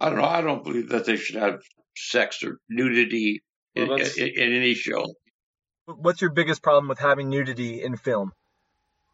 [0.00, 0.24] I don't know.
[0.24, 1.60] I don't believe that they should have
[1.94, 3.42] sex or nudity
[3.76, 5.14] Well, that's- in, in any show.
[5.86, 8.32] What's your biggest problem with having nudity in film?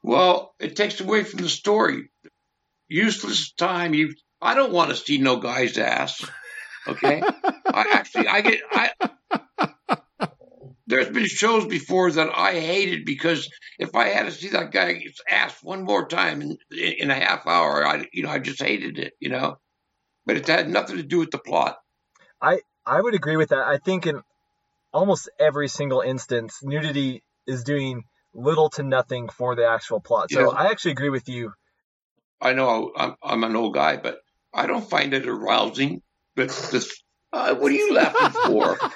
[0.03, 2.11] Well, it takes away from the story.
[2.89, 3.95] Useless time.
[3.95, 4.15] You.
[4.41, 6.25] I don't want to see no guy's ass.
[6.87, 7.23] Okay.
[7.67, 8.61] I actually, I get.
[8.71, 8.91] I.
[10.87, 15.03] There's been shows before that I hated because if I had to see that guy's
[15.31, 18.99] ass one more time in in a half hour, I you know I just hated
[18.99, 19.15] it.
[19.21, 19.59] You know,
[20.25, 21.79] but it had nothing to do with the plot.
[22.89, 23.59] I would agree with that.
[23.69, 24.23] I think in
[24.93, 30.31] almost every single instance, nudity is doing little to nothing for the actual plot.
[30.31, 31.53] So I actually agree with you.
[32.41, 34.19] I know I'm, I'm an old guy, but
[34.55, 36.03] I don't find it arousing.
[36.37, 38.79] But this, uh, what are you laughing for?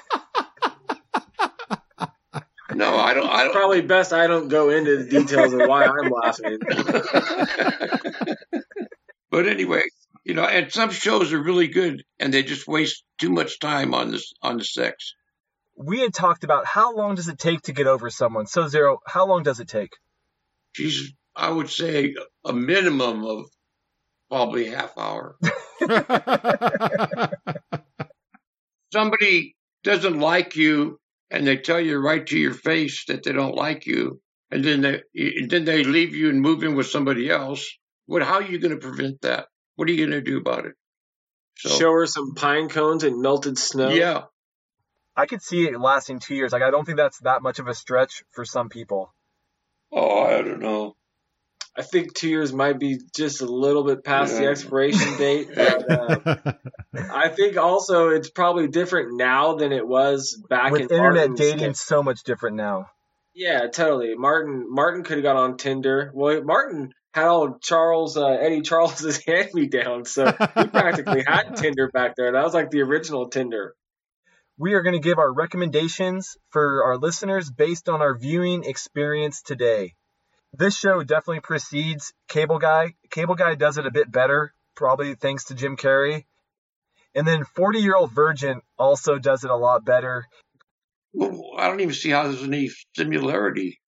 [2.73, 3.27] no, I don't.
[3.29, 3.53] I don't.
[3.53, 6.59] Probably best I don't go into the details of why I'm laughing.
[9.29, 9.83] but anyway,
[10.23, 13.93] you know, and some shows are really good, and they just waste too much time
[13.93, 15.15] on this on the sex.
[15.75, 18.45] We had talked about how long does it take to get over someone.
[18.47, 19.91] So zero, how long does it take?
[20.73, 22.15] She's, I would say,
[22.45, 23.45] a minimum of
[24.29, 25.35] probably half hour.
[28.91, 30.99] Somebody doesn't like you,
[31.31, 34.21] and they tell you right to your face that they don't like you,
[34.51, 37.71] and then they and then they leave you and move in with somebody else.
[38.05, 38.21] What?
[38.21, 39.47] How are you going to prevent that?
[39.75, 40.73] What are you going to do about it?
[41.57, 43.89] So, Show her some pine cones and melted snow.
[43.89, 44.23] yeah,
[45.15, 46.51] I could see it lasting two years.
[46.51, 49.13] Like I don't think that's that much of a stretch for some people.
[49.91, 50.95] Oh, I don't know.
[51.75, 55.49] I think two years might be just a little bit past the expiration date.
[55.55, 56.53] But, uh,
[57.11, 61.39] I think also it's probably different now than it was back With in internet Martin's
[61.39, 61.73] dating, day.
[61.73, 62.89] so much different now.
[63.33, 64.13] Yeah, totally.
[64.15, 66.11] Martin Martin could have got on Tinder.
[66.13, 71.53] Well, Martin had all Charles uh, Eddie Charles's hand me down, so he practically had
[71.55, 72.31] Tinder back there.
[72.31, 73.73] That was like the original Tinder.
[74.57, 79.41] We are going to give our recommendations for our listeners based on our viewing experience
[79.41, 79.93] today.
[80.53, 82.93] This show definitely precedes Cable Guy.
[83.09, 86.25] Cable Guy does it a bit better, probably thanks to Jim Carrey.
[87.15, 90.27] And then 40 Year Old Virgin also does it a lot better.
[91.13, 93.79] Well, I don't even see how there's any similarity.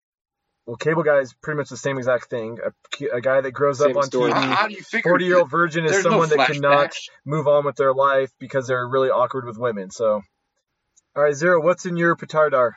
[0.66, 2.58] Well, Cable Guy is pretty much the same exact thing.
[2.66, 4.32] A, a guy that grows Same up on story.
[4.32, 4.56] TV.
[4.56, 5.12] how do you figure?
[5.12, 8.66] 40 Year Old Virgin is someone no that cannot move on with their life because
[8.66, 9.92] they're really awkward with women.
[9.92, 10.22] So,
[11.16, 12.72] all right, Zero, what's in your petardar?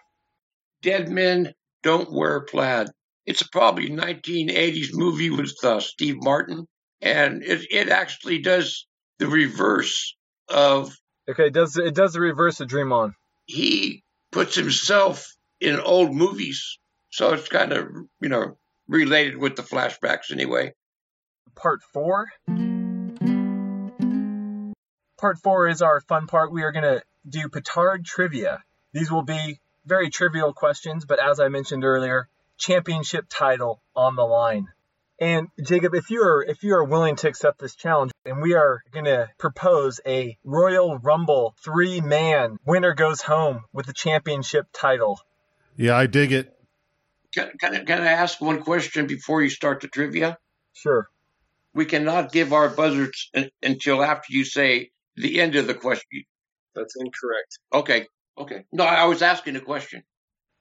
[0.83, 2.89] Dead men don't wear plaid.
[3.27, 6.67] It's a probably 1980s movie with uh, Steve Martin,
[7.01, 8.87] and it it actually does
[9.19, 10.17] the reverse
[10.49, 10.95] of
[11.29, 13.15] Okay, it does it does the reverse of Dream On.
[13.47, 16.79] he puts himself in old movies,
[17.11, 17.89] so it's kind of
[18.21, 20.73] you know related with the flashbacks anyway.
[21.55, 22.29] Part four.
[25.19, 26.53] Part four is our fun part.
[26.53, 28.63] We are gonna do petard trivia.
[28.93, 34.23] These will be very trivial questions, but as I mentioned earlier, championship title on the
[34.25, 34.69] line.
[35.21, 38.55] And Jacob, if you are if you are willing to accept this challenge, and we
[38.55, 45.19] are gonna propose a Royal Rumble three man winner goes home with the championship title.
[45.77, 46.55] yeah, I dig it.
[47.35, 50.39] Can, can, I- can I ask one question before you start the trivia?
[50.75, 51.09] Sure.
[51.75, 53.31] We cannot give our buzzards
[53.63, 54.91] until after you say
[55.21, 56.25] the end of the question.
[56.75, 57.59] That's incorrect.
[57.73, 58.07] Okay,
[58.37, 58.65] okay.
[58.73, 60.03] No, I was asking a question.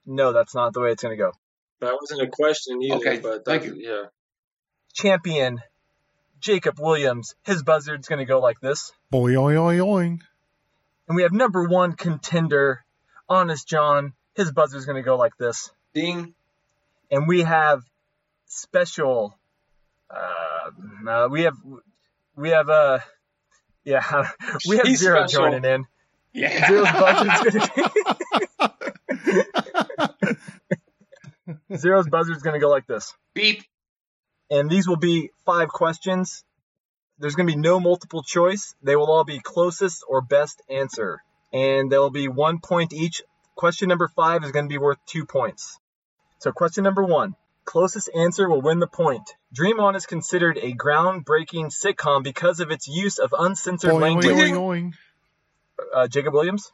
[0.06, 1.32] No, that's not the way it's gonna go.
[1.80, 2.96] That wasn't a question either.
[2.96, 3.74] Okay, but thank you.
[3.76, 4.04] Yeah.
[4.94, 5.60] Champion
[6.40, 8.92] Jacob Williams, his buzzard's gonna go like this.
[9.10, 10.20] Boy, oing, oing, oing.
[11.08, 12.84] And we have number one contender,
[13.28, 14.12] Honest John.
[14.34, 15.70] His buzzer's going to go like this.
[15.94, 16.34] Ding.
[17.10, 17.82] And we have
[18.46, 19.34] special.
[20.10, 21.56] Uh, uh, we have
[22.36, 22.98] we have uh
[23.88, 24.30] yeah
[24.68, 25.50] we have He's zero special.
[25.50, 25.86] joining in.
[26.34, 26.68] Yeah.
[26.76, 27.56] Zero's buzzer's gonna
[31.76, 33.14] Zero's buzzer's going to go like this.
[33.34, 33.62] Beep.
[34.50, 36.44] And these will be five questions.
[37.18, 38.74] There's going to be no multiple choice.
[38.82, 41.22] They will all be closest or best answer.
[41.52, 43.22] And there will be one point each.
[43.54, 45.78] Question number five is going to be worth two points.
[46.38, 47.34] So, question number one
[47.68, 49.34] closest answer will win the point.
[49.52, 54.26] Dream On is considered a groundbreaking sitcom because of its use of uncensored Boing, language.
[54.26, 54.92] oing, oing, oing.
[55.94, 56.72] Uh, Jacob Williams?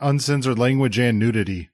[0.00, 1.70] Uncensored language and nudity.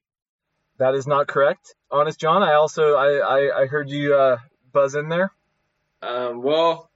[0.79, 1.75] That is not correct.
[1.91, 4.39] Honest John, I also I, I, I heard you uh,
[4.73, 5.31] buzz in there.
[6.01, 6.91] Um, well,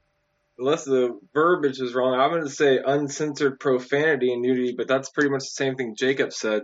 [0.59, 5.11] unless the verbiage is wrong, I'm going to say uncensored profanity and nudity, but that's
[5.11, 6.62] pretty much the same thing Jacob said.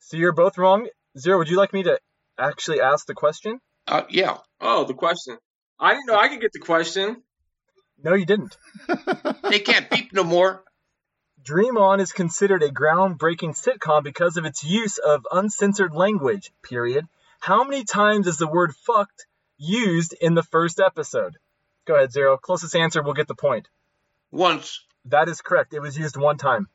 [0.00, 0.88] So you're both wrong.
[1.16, 2.00] Zero, would you like me to
[2.36, 3.60] actually ask the question?
[3.86, 4.38] Uh, yeah.
[4.60, 5.38] Oh, the question.
[5.78, 7.22] I didn't know I could get the question.
[8.02, 8.56] No, you didn't.
[9.50, 10.64] They can't beep no more.
[11.44, 17.06] Dream On is considered a groundbreaking sitcom because of its use of uncensored language, period.
[17.40, 19.26] How many times is the word fucked
[19.58, 21.36] used in the first episode?
[21.86, 22.38] Go ahead, Zero.
[22.38, 23.68] Closest answer will get the point.
[24.32, 24.80] Once.
[25.04, 25.74] That is correct.
[25.74, 26.68] It was used one time.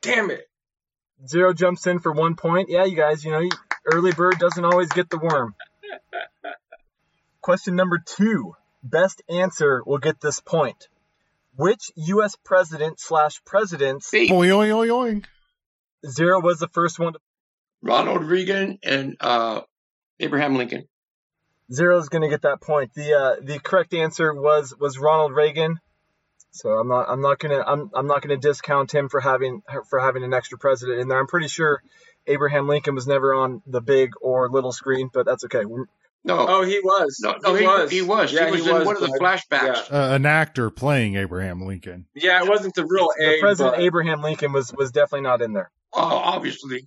[0.00, 0.48] Damn it.
[1.26, 2.70] Zero jumps in for one point.
[2.70, 3.46] Yeah, you guys, you know,
[3.92, 5.54] early bird doesn't always get the worm.
[7.40, 8.54] Question number two.
[8.82, 10.88] Best answer will get this point.
[11.56, 12.36] Which U.S.
[12.44, 14.30] president slash presidents, Beep.
[14.30, 15.24] Boing, oing, oing, oing.
[16.10, 17.18] Zero was the first one to
[17.82, 19.60] Ronald Reagan and uh,
[20.18, 20.88] Abraham Lincoln.
[21.72, 22.92] Zero is going to get that point.
[22.94, 25.78] The uh, the correct answer was was Ronald Reagan.
[26.50, 29.98] So I'm not I'm not gonna I'm I'm not gonna discount him for having for
[29.98, 31.18] having an extra president in there.
[31.18, 31.82] I'm pretty sure
[32.26, 35.64] Abraham Lincoln was never on the big or little screen, but that's okay.
[35.64, 35.86] We're-
[36.24, 37.18] No, Oh, he was.
[37.22, 37.90] no, no, he, he, was.
[37.90, 38.32] he was.
[38.32, 39.90] Yeah, he was in one of the flashbacks.
[39.90, 39.96] Yeah.
[40.12, 42.06] Uh, an actor playing Abraham Lincoln.
[42.14, 43.40] yeah, it wasn't the real The A.
[43.40, 45.70] president but- Abraham Lincoln was was definitely not in there.
[45.92, 46.86] Oh, obviously.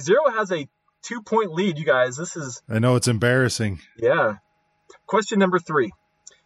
[0.00, 0.68] Zero has a
[1.02, 2.16] two point lead, you guys.
[2.16, 3.80] This is I know it's embarrassing.
[3.98, 4.34] yeah.
[5.06, 5.90] Question number three.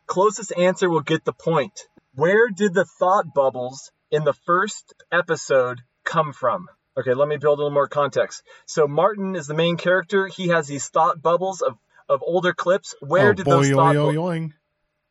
[0.06, 1.78] Closest answer will get the point.
[2.14, 6.66] Where did the thought bubbles in the first episode come from?
[6.98, 8.42] Okay, let me build a little more context.
[8.66, 10.26] So Martin is the main character.
[10.26, 11.76] He has these thought bubbles of,
[12.08, 12.94] of older clips.
[13.00, 14.52] Where oh, did boing, those thought oing, bu- oing, oing.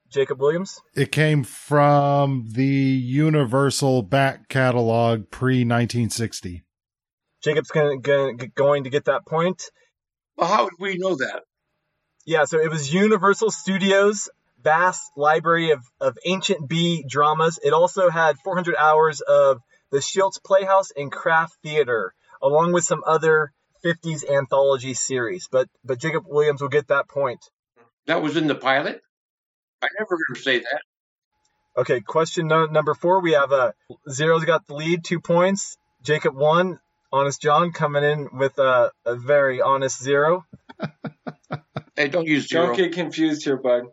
[0.10, 0.80] Jacob Williams?
[0.96, 6.64] It came from the Universal back catalog pre 1960.
[7.44, 9.64] Jacob's gonna, gonna, going to get that point.
[10.36, 11.44] Well, how would we know that?
[12.26, 14.30] Yeah, so it was Universal Studios'
[14.62, 17.60] vast library of, of ancient B dramas.
[17.64, 19.62] It also had 400 hours of
[19.92, 23.52] the Schlitz Playhouse and Kraft Theater, along with some other
[23.84, 25.48] 50s anthology series.
[25.52, 27.44] But but Jacob Williams will get that point.
[28.06, 29.02] That was in the pilot?
[29.82, 30.82] I never heard him say that.
[31.78, 33.22] Okay, question no, number four.
[33.22, 33.74] We have a
[34.10, 35.78] Zero's got the lead, two points.
[36.04, 36.80] Jacob one.
[37.10, 40.46] Honest John coming in with a, a very honest zero.
[41.98, 42.68] Hey, don't use zero.
[42.68, 43.86] Don't get confused here, bud.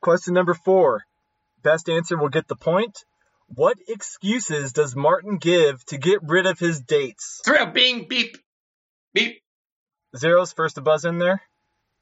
[0.00, 1.04] Question number four.
[1.62, 3.04] Best answer will get the point.
[3.48, 7.40] What excuses does Martin give to get rid of his dates?
[7.44, 8.36] Thrill, bing, beep,
[9.14, 9.40] beep.
[10.16, 11.40] Zero's first to buzz in there.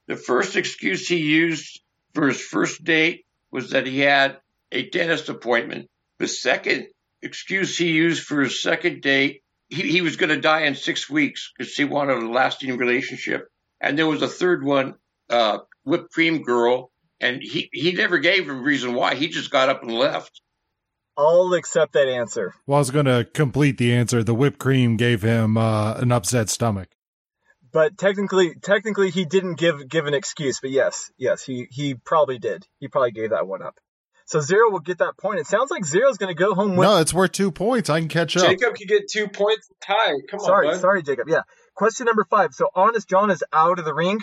[0.07, 1.81] The first excuse he used
[2.15, 4.39] for his first date was that he had
[4.73, 5.89] a dentist appointment.
[6.19, 6.89] The second
[7.23, 11.09] excuse he used for his second date, he, he was going to die in six
[11.09, 13.49] weeks because he wanted a lasting relationship.
[13.81, 14.95] And there was a third one,
[15.31, 16.91] uh, whipped cream girl,
[17.21, 19.15] and he, he never gave a reason why.
[19.15, 20.41] He just got up and left.
[21.17, 22.55] I'll accept that answer.
[22.67, 24.23] Well, I was going to complete the answer.
[24.23, 26.89] The whipped cream gave him uh, an upset stomach.
[27.73, 30.61] But technically, technically, he didn't give give an excuse.
[30.61, 32.65] But yes, yes, he he probably did.
[32.79, 33.75] He probably gave that one up.
[34.27, 35.41] So zero will get that point.
[35.41, 36.89] It sounds like zero's going to go home with.
[36.89, 37.91] No, it's worth two points.
[37.91, 38.45] I can catch up.
[38.45, 40.15] Jacob could get two points tie.
[40.31, 41.29] Come sorry, on, Sorry, sorry, Jacob.
[41.29, 41.43] Yeah.
[41.75, 42.55] Question number five.
[42.55, 44.21] So Honest John is out of the ring.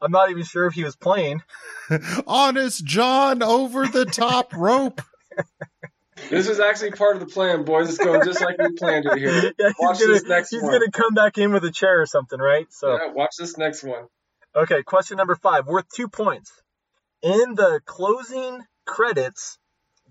[0.00, 1.42] I'm not even sure if he was playing.
[2.26, 5.00] Honest John over the top rope.
[6.30, 7.88] This is actually part of the plan, boys.
[7.88, 9.52] It's going just like we planned it here.
[9.58, 10.72] Yeah, Watch gonna, this next he's one.
[10.72, 12.66] He's gonna come back in with a chair or something, right?
[12.70, 14.06] So Yeah, watch this next one.
[14.54, 16.50] okay, question number five, worth two points.
[17.22, 19.58] In the closing credits,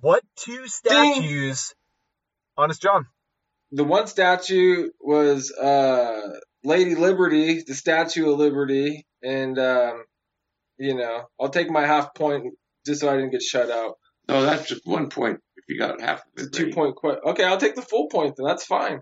[0.01, 1.73] what two statues?
[2.57, 3.07] Honest John.
[3.71, 10.03] The one statue was uh, Lady Liberty, the Statue of Liberty, and um,
[10.77, 12.53] you know, I'll take my half point
[12.85, 13.95] just so I didn't get shut out.
[14.27, 16.73] No, that's just one point if you got half of It's a two right.
[16.73, 17.21] point question.
[17.25, 18.45] Okay, I'll take the full point then.
[18.45, 19.01] That's fine.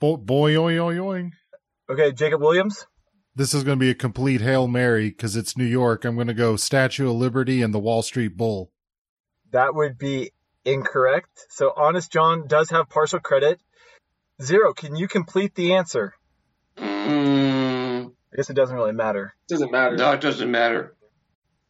[0.00, 1.30] Boy, boy, oy, oy, oy.
[1.90, 2.86] Okay, Jacob Williams.
[3.34, 6.04] This is going to be a complete Hail Mary because it's New York.
[6.04, 8.70] I'm going to go Statue of Liberty and the Wall Street Bull.
[9.52, 10.30] That would be
[10.64, 11.46] incorrect.
[11.48, 13.60] So Honest John does have partial credit.
[14.42, 16.14] Zero, can you complete the answer?
[16.78, 19.34] Mm, I guess it doesn't really matter.
[19.48, 19.96] Doesn't matter.
[19.96, 20.94] no, it doesn't matter.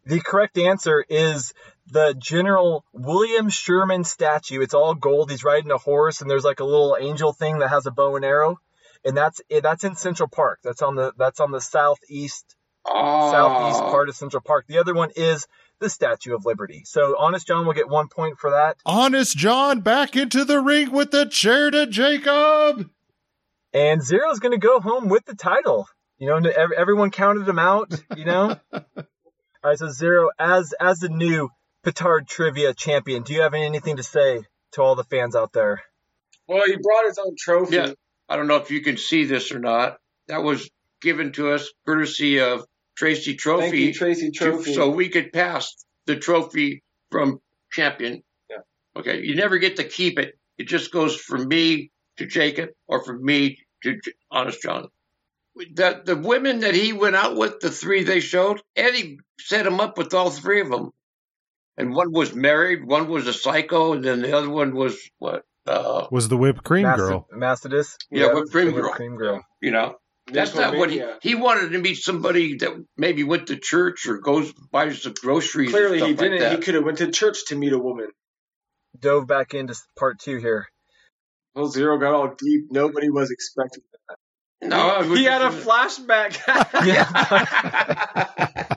[0.06, 1.52] The correct answer is
[1.90, 4.60] the General William Sherman statue.
[4.60, 5.30] It's all gold.
[5.30, 8.16] He's riding a horse, and there's like a little angel thing that has a bow
[8.16, 8.58] and arrow,
[9.04, 10.60] and that's eh, that's in Central Park.
[10.62, 13.90] That's on the that's on the southeast Oh, southeast ah.
[13.90, 14.64] part of Central Park.
[14.66, 15.46] The other one is
[15.80, 16.82] the Statue of Liberty.
[16.86, 20.90] So Honest John will get one point for that, Honest John back into the ring
[20.90, 22.88] with the chair to Jacob.
[23.74, 25.86] and Zero's going to go home with the title.
[26.18, 27.92] You know, everyone counted him out.
[28.16, 28.56] You know.
[28.72, 28.82] All
[29.62, 31.50] right, so Zero, as as the new
[31.82, 35.80] Petard Trivia champion, do you have anything to say to all the fans out there?
[36.46, 37.76] Well, he brought his own trophy.
[37.76, 37.92] Yeah.
[38.28, 39.96] I don't know if you can see this or not.
[40.28, 40.68] That was
[41.00, 42.64] given to us courtesy of
[42.96, 43.62] Tracy Trophy.
[43.70, 44.74] Thank you, Tracy to- Trophy.
[44.74, 45.74] so we could pass
[46.06, 47.40] the trophy from
[47.72, 48.22] champion.
[48.50, 48.58] Yeah.
[48.96, 49.22] Okay.
[49.22, 50.34] You never get to keep it.
[50.58, 54.88] It just goes from me to Jacob or from me to J- Honest John.
[55.56, 59.80] The, the women that he went out with, the three they showed, Eddie set him
[59.80, 60.90] up with all three of them.
[61.80, 65.42] And one was married, one was a psycho, and then the other one was what?
[65.66, 67.28] Uh, Was the whipped cream Master- girl.
[67.32, 67.96] Mastodus?
[68.10, 68.82] yeah, whipped cream The girl.
[68.84, 69.42] Whipped cream girl.
[69.60, 69.96] You know,
[70.32, 74.18] that's not what he he wanted to meet somebody that maybe went to church or
[74.18, 75.70] goes buys the groceries.
[75.70, 76.40] Clearly, and he stuff like didn't.
[76.40, 76.52] that.
[76.58, 78.08] he could have went to church to meet a woman.
[78.98, 80.66] Dove back into part two here.
[81.54, 82.66] Well, Zero got all deep.
[82.70, 84.68] Nobody was expecting that.
[84.68, 85.50] No, I was He had a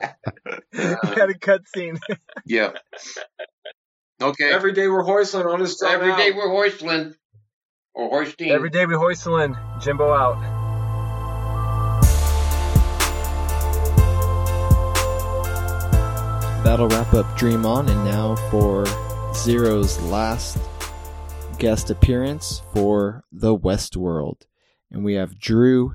[0.76, 1.18] Uh, just- flashback.
[1.18, 1.98] had a cutscene.
[2.46, 2.70] yeah.
[4.22, 4.44] Okay.
[4.44, 5.96] Every, Every day we're hoisting on his day
[6.32, 7.14] we're hoisting
[7.94, 8.50] or hoisting.
[8.50, 10.40] Every day we hoistlin', Jimbo out.
[16.64, 18.86] That'll wrap up Dream On, and now for
[19.34, 20.56] Zero's last
[21.58, 24.46] guest appearance for the Westworld.
[24.90, 25.94] And we have Drew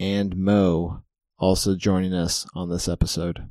[0.00, 1.02] and Mo
[1.38, 3.46] also joining us on this episode.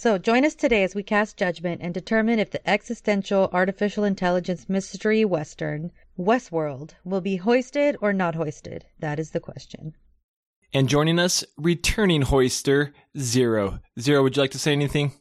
[0.00, 4.66] So join us today as we cast judgment and determine if the existential artificial intelligence
[4.66, 8.86] mystery western Westworld will be hoisted or not hoisted.
[9.00, 9.92] That is the question.
[10.72, 13.80] And joining us, returning hoister, Zero.
[14.00, 15.12] Zero, would you like to say anything?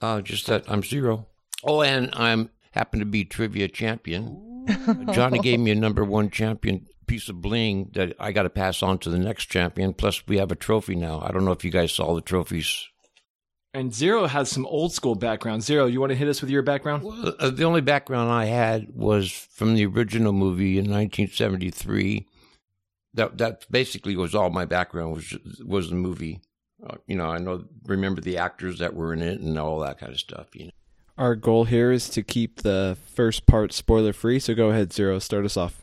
[0.00, 1.28] Uh, just that I'm zero.
[1.62, 4.66] Oh, and I'm happen to be trivia champion.
[5.12, 8.82] Johnny gave me a number one champion piece of bling that I got to pass
[8.82, 9.94] on to the next champion.
[9.94, 11.20] Plus, we have a trophy now.
[11.24, 12.89] I don't know if you guys saw the trophies.
[13.72, 15.62] And Zero has some old school background.
[15.62, 17.04] Zero, you want to hit us with your background?
[17.04, 22.26] Well, uh, the only background I had was from the original movie in 1973.
[23.14, 26.40] That that basically was all my background was was the movie.
[26.84, 29.98] Uh, you know, I know remember the actors that were in it and all that
[29.98, 30.48] kind of stuff.
[30.54, 30.70] You know,
[31.18, 35.18] Our goal here is to keep the first part spoiler free, so go ahead, Zero.
[35.18, 35.82] Start us off.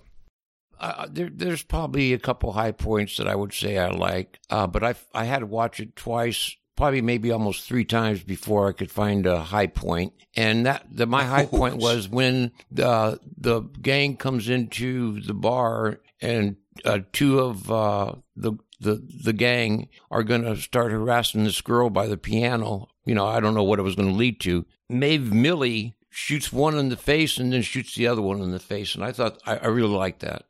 [0.79, 4.67] uh, there, there's probably a couple high points that I would say I like, uh,
[4.67, 8.71] but I I had to watch it twice, probably maybe almost three times before I
[8.71, 10.13] could find a high point.
[10.35, 15.99] And that the my high point was when the the gang comes into the bar
[16.21, 16.55] and
[16.85, 21.89] uh, two of uh, the the the gang are going to start harassing this girl
[21.89, 22.87] by the piano.
[23.03, 24.65] You know, I don't know what it was going to lead to.
[24.87, 28.59] Maeve Millay shoots one in the face and then shoots the other one in the
[28.59, 30.43] face, and I thought I, I really liked that.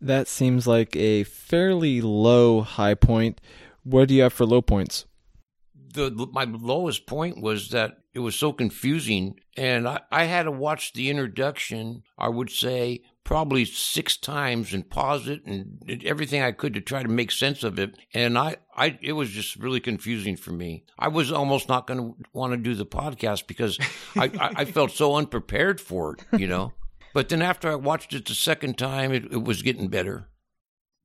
[0.00, 3.40] That seems like a fairly low high point.
[3.82, 5.06] What do you have for low points?
[5.94, 10.50] The my lowest point was that it was so confusing and I, I had to
[10.50, 16.42] watch the introduction i would say probably six times and pause it and did everything
[16.42, 19.56] i could to try to make sense of it and i, I it was just
[19.56, 20.84] really confusing for me.
[20.98, 23.78] I was almost not going to want to do the podcast because
[24.16, 26.72] I, I, I felt so unprepared for it you know?
[27.14, 30.28] But then after i watched it the second time it, it was getting better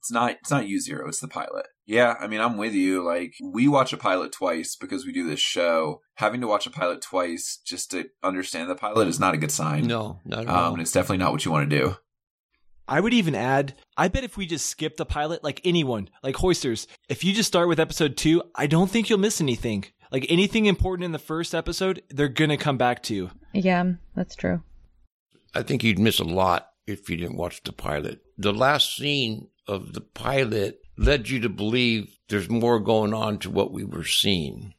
[0.04, 1.66] It's not it's not you zero, it's the pilot.
[1.86, 3.02] Yeah, I mean I'm with you.
[3.02, 6.02] Like we watch a pilot twice because we do this show.
[6.16, 9.50] Having to watch a pilot twice just to understand the pilot is not a good
[9.50, 9.88] sign.
[9.88, 11.96] no not at Um all and it's definitely not what you want to do.
[12.86, 16.36] I would even add, I bet if we just skip the pilot, like anyone, like
[16.36, 19.86] Hoisters, if you just start with episode two, I don't think you'll miss anything.
[20.12, 23.16] Like anything important in the first episode, they're going to come back to.
[23.16, 23.32] you.
[23.54, 24.64] Yeah, that's true.
[25.56, 28.20] I think you'd miss a lot if you didn't watch the pilot.
[28.38, 33.50] The last scene of the pilot led you to believe there's more going on to
[33.50, 34.74] what we were seeing.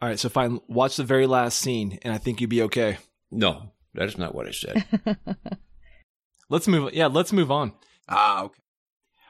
[0.00, 0.60] All right, so fine.
[0.68, 2.98] Watch the very last scene, and I think you'd be okay.
[3.30, 4.84] No, that is not what I said.
[6.48, 6.92] Let's move.
[6.94, 7.72] Yeah, let's move on.
[8.08, 8.60] Ah, okay.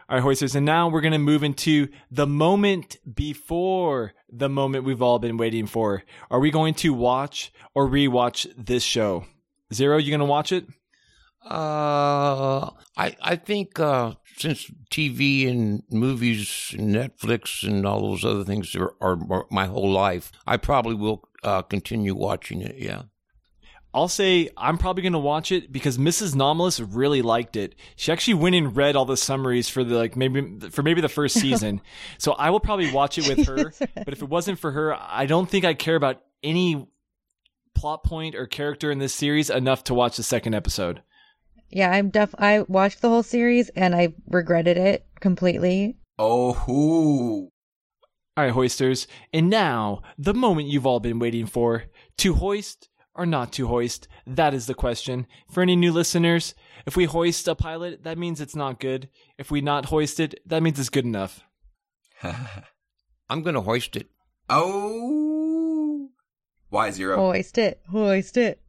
[0.09, 4.85] All right, Hoisters, and now we're going to move into the moment before the moment
[4.85, 6.03] we've all been waiting for.
[6.31, 9.27] Are we going to watch or rewatch this show?
[9.73, 10.67] Zero, you going to watch it?
[11.45, 18.45] uh, I I think uh, since TV and movies, and Netflix, and all those other
[18.45, 22.77] things are, are my whole life, I probably will uh, continue watching it.
[22.79, 23.03] Yeah.
[23.93, 26.37] I'll say I'm probably going to watch it because Mrs.
[26.37, 27.75] Nomalous really liked it.
[27.97, 31.09] She actually went and read all the summaries for the like maybe for maybe the
[31.09, 31.81] first season.
[32.19, 33.73] so I will probably watch it with her.
[33.97, 36.87] but if it wasn't for her, I don't think I care about any
[37.75, 41.03] plot point or character in this series enough to watch the second episode.
[41.71, 42.35] Yeah, I'm def.
[42.39, 45.97] I watched the whole series and I regretted it completely.
[46.19, 47.51] Oh, hoo.
[48.37, 49.07] All right, hoisters.
[49.33, 51.85] And now, the moment you've all been waiting for
[52.19, 54.09] to hoist or not to hoist?
[54.27, 55.27] That is the question.
[55.51, 56.55] For any new listeners,
[56.87, 59.09] if we hoist a pilot, that means it's not good.
[59.39, 61.43] If we not hoist it, that means it's good enough.
[62.23, 64.09] I'm going to hoist it.
[64.49, 66.09] oh.
[66.71, 67.17] Why zero?
[67.17, 68.61] Hoist it, hoist it.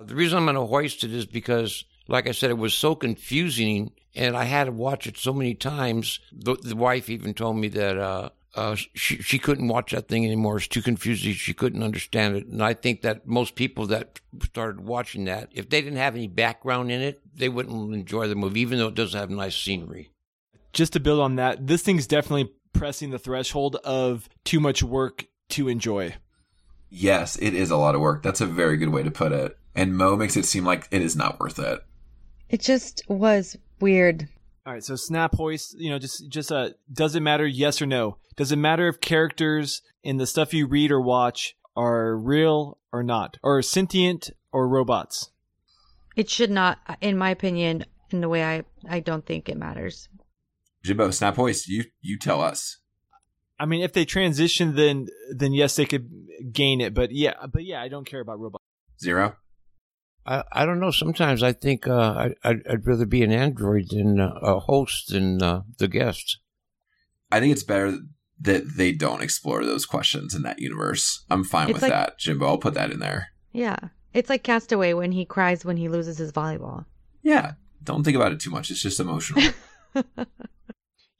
[0.00, 2.94] The reason I'm going to hoist it is because, like I said, it was so
[2.94, 6.18] confusing, and I had to watch it so many times.
[6.32, 10.24] The, the wife even told me that uh, uh, she she couldn't watch that thing
[10.24, 10.56] anymore.
[10.56, 11.34] It's too confusing.
[11.34, 12.46] She couldn't understand it.
[12.46, 16.26] And I think that most people that started watching that, if they didn't have any
[16.26, 20.10] background in it, they wouldn't enjoy the movie, even though it does have nice scenery.
[20.72, 25.26] Just to build on that, this thing's definitely pressing the threshold of too much work
[25.50, 26.14] to enjoy.
[26.90, 28.22] Yes, it is a lot of work.
[28.22, 29.58] That's a very good way to put it.
[29.74, 31.84] And Mo makes it seem like it is not worth it.
[32.48, 34.28] It just was weird.
[34.66, 37.86] All right, so snap hoist, you know, just just uh does it matter yes or
[37.86, 38.18] no?
[38.36, 43.02] Does it matter if characters in the stuff you read or watch are real or
[43.02, 43.38] not?
[43.42, 45.30] Or sentient or robots?
[46.16, 50.08] It should not, in my opinion, in the way I, I don't think it matters.
[50.82, 52.78] Jimbo, Snap Hoist, you you tell us.
[53.58, 56.10] I mean, if they transition then then yes, they could
[56.52, 58.64] gain it, but yeah, but yeah, I don't care about robots.
[59.00, 59.36] Zero.
[60.28, 60.90] I, I don't know.
[60.90, 61.94] Sometimes I think uh,
[62.44, 66.38] I, I'd, I'd rather be an android than uh, a host than uh, the guest.
[67.32, 67.96] I think it's better
[68.40, 71.24] that they don't explore those questions in that universe.
[71.30, 72.46] I'm fine It's with like- that, Jimbo.
[72.46, 73.28] I'll put that in there.
[73.52, 73.76] Yeah.
[74.12, 76.84] It's like Castaway when he cries when he loses his volleyball.
[77.22, 77.52] Yeah.
[77.82, 78.70] Don't think about it too much.
[78.70, 79.42] It's just emotional.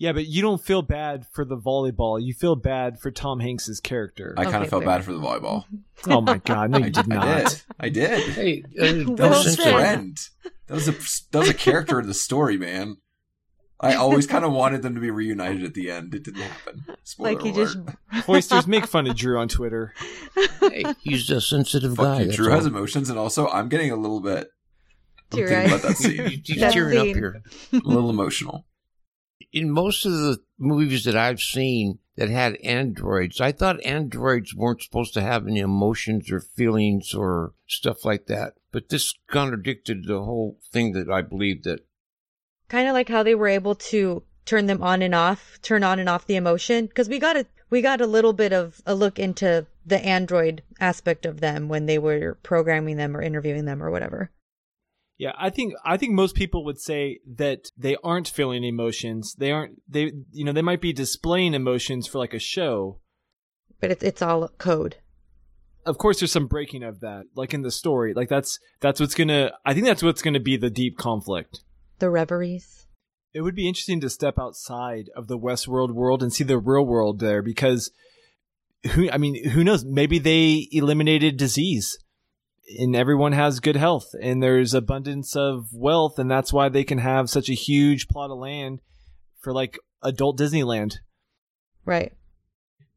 [0.01, 2.23] Yeah, but you don't feel bad for the volleyball.
[2.23, 4.33] You feel bad for Tom Hanks's character.
[4.37, 4.93] I kind of felt fair.
[4.95, 5.65] bad for the volleyball.
[6.09, 7.47] oh my god, no, I, you did I not.
[7.49, 7.63] did.
[7.81, 8.23] I did.
[8.35, 9.73] Hey, uh, That was his said.
[9.73, 10.17] friend.
[10.69, 10.93] That was a
[11.33, 12.99] that was a character in the story, man.
[13.81, 16.15] I always kind of wanted them to be reunited at the end.
[16.15, 16.85] It didn't happen.
[17.05, 17.75] Spoiler like he alert.
[18.13, 19.95] just Hoisters make fun of Drew on Twitter.
[20.61, 22.19] Hey, he's a sensitive Fuck guy.
[22.21, 22.25] you.
[22.27, 24.49] that's Drew has emotions, and also I'm getting a little bit.
[25.33, 25.71] I'm Teary-eyed.
[25.71, 26.43] thinking about that scene.
[26.45, 27.43] He's That tearing up here.
[27.73, 28.65] a little emotional.
[29.53, 34.83] In most of the movies that I've seen that had androids, I thought androids weren't
[34.83, 38.55] supposed to have any emotions or feelings or stuff like that.
[38.73, 41.81] But this contradicted the whole thing that I believed that
[42.69, 45.99] kind of like how they were able to turn them on and off, turn on
[45.99, 48.95] and off the emotion because we got a we got a little bit of a
[48.95, 53.83] look into the android aspect of them when they were programming them or interviewing them
[53.83, 54.31] or whatever.
[55.19, 59.35] Yeah, I think I think most people would say that they aren't feeling emotions.
[59.37, 63.01] They aren't they you know, they might be displaying emotions for like a show.
[63.81, 64.97] But it's it's all code.
[65.85, 68.15] Of course there's some breaking of that, like in the story.
[68.15, 70.97] Like that's that's what's going to I think that's what's going to be the deep
[70.97, 71.65] conflict.
[71.99, 72.87] The reveries.
[73.35, 76.87] It would be interesting to step outside of the Westworld world and see the real
[76.87, 77.91] world there because
[78.93, 79.85] who I mean, who knows?
[79.85, 81.99] Maybe they eliminated disease
[82.77, 86.99] and everyone has good health and there's abundance of wealth and that's why they can
[86.99, 88.81] have such a huge plot of land
[89.41, 90.97] for like adult Disneyland.
[91.85, 92.13] Right.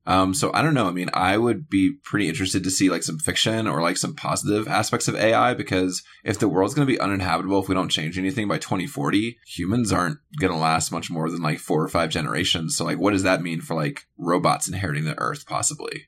[0.04, 0.88] Um, so I don't know.
[0.88, 4.16] I mean, I would be pretty interested to see like some fiction or like some
[4.16, 7.90] positive aspects of AI because if the world's going to be uninhabitable if we don't
[7.90, 11.88] change anything by 2040, humans aren't going to last much more than like four or
[11.88, 12.76] five generations.
[12.76, 16.08] So like, what does that mean for like robots inheriting the Earth possibly?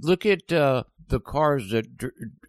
[0.00, 1.86] look at uh, the cars that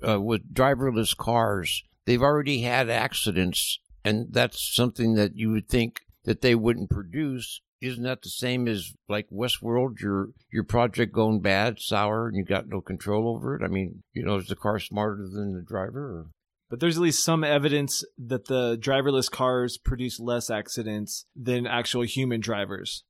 [0.08, 1.84] uh, with driverless cars.
[2.06, 7.62] They've already had accidents, and that's something that you would think that they wouldn't produce.
[7.82, 10.00] Isn't that the same as like Westworld?
[10.00, 13.64] Your your project going bad, sour, and you got no control over it.
[13.64, 16.18] I mean, you know, is the car smarter than the driver?
[16.18, 16.26] Or?
[16.70, 22.04] But there's at least some evidence that the driverless cars produce less accidents than actual
[22.04, 23.04] human drivers.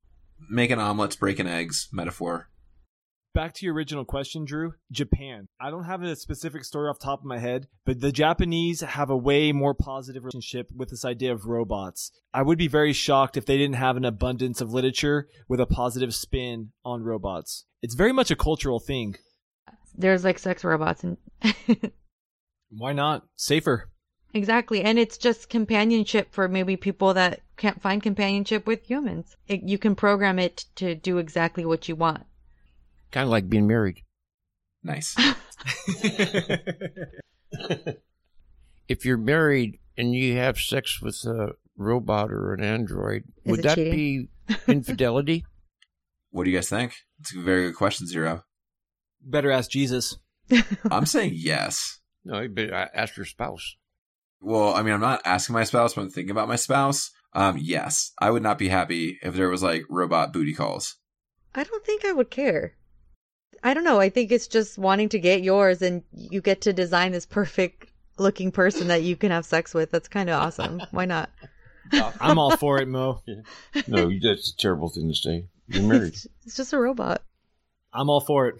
[0.49, 2.49] Making omelets, breaking eggs, metaphor.
[3.33, 4.73] Back to your original question, Drew.
[4.91, 5.47] Japan.
[5.59, 8.81] I don't have a specific story off the top of my head, but the Japanese
[8.81, 12.11] have a way more positive relationship with this idea of robots.
[12.31, 15.65] I would be very shocked if they didn't have an abundance of literature with a
[15.65, 17.65] positive spin on robots.
[17.81, 19.15] It's very much a cultural thing.
[19.95, 21.17] There's like sex robots and
[22.69, 23.25] Why not?
[23.35, 23.89] Safer.
[24.35, 29.35] exactly, and it's just companionship for maybe people that can't find companionship with humans.
[29.47, 32.25] It, you can program it to do exactly what you want.
[33.13, 34.01] Kind of like being married.
[34.83, 35.15] Nice.
[38.89, 43.63] If you're married and you have sex with a robot or an android, Is would
[43.63, 44.27] that cheating?
[44.47, 45.45] be infidelity?
[46.31, 46.93] what do you guys think?
[47.21, 48.43] It's a very good question, Zero.
[49.21, 50.17] Better ask Jesus.
[50.91, 51.99] I'm saying yes.
[52.25, 53.77] no, but I ask your spouse.
[54.41, 57.11] Well, I mean, I'm not asking my spouse, but I'm thinking about my spouse.
[57.31, 60.97] Um, yes, I would not be happy if there was like robot booty calls.
[61.55, 62.73] I don't think I would care.
[63.63, 63.99] I don't know.
[63.99, 67.87] I think it's just wanting to get yours and you get to design this perfect
[68.17, 69.89] looking person that you can have sex with.
[69.89, 70.81] That's kind of awesome.
[70.91, 71.29] Why not?
[71.91, 73.21] Uh, I'm all for it, Mo.
[73.87, 75.45] No, that's a terrible thing to say.
[75.67, 76.13] You're married.
[76.13, 77.23] It's, it's just a robot.
[77.93, 78.55] I'm all for it.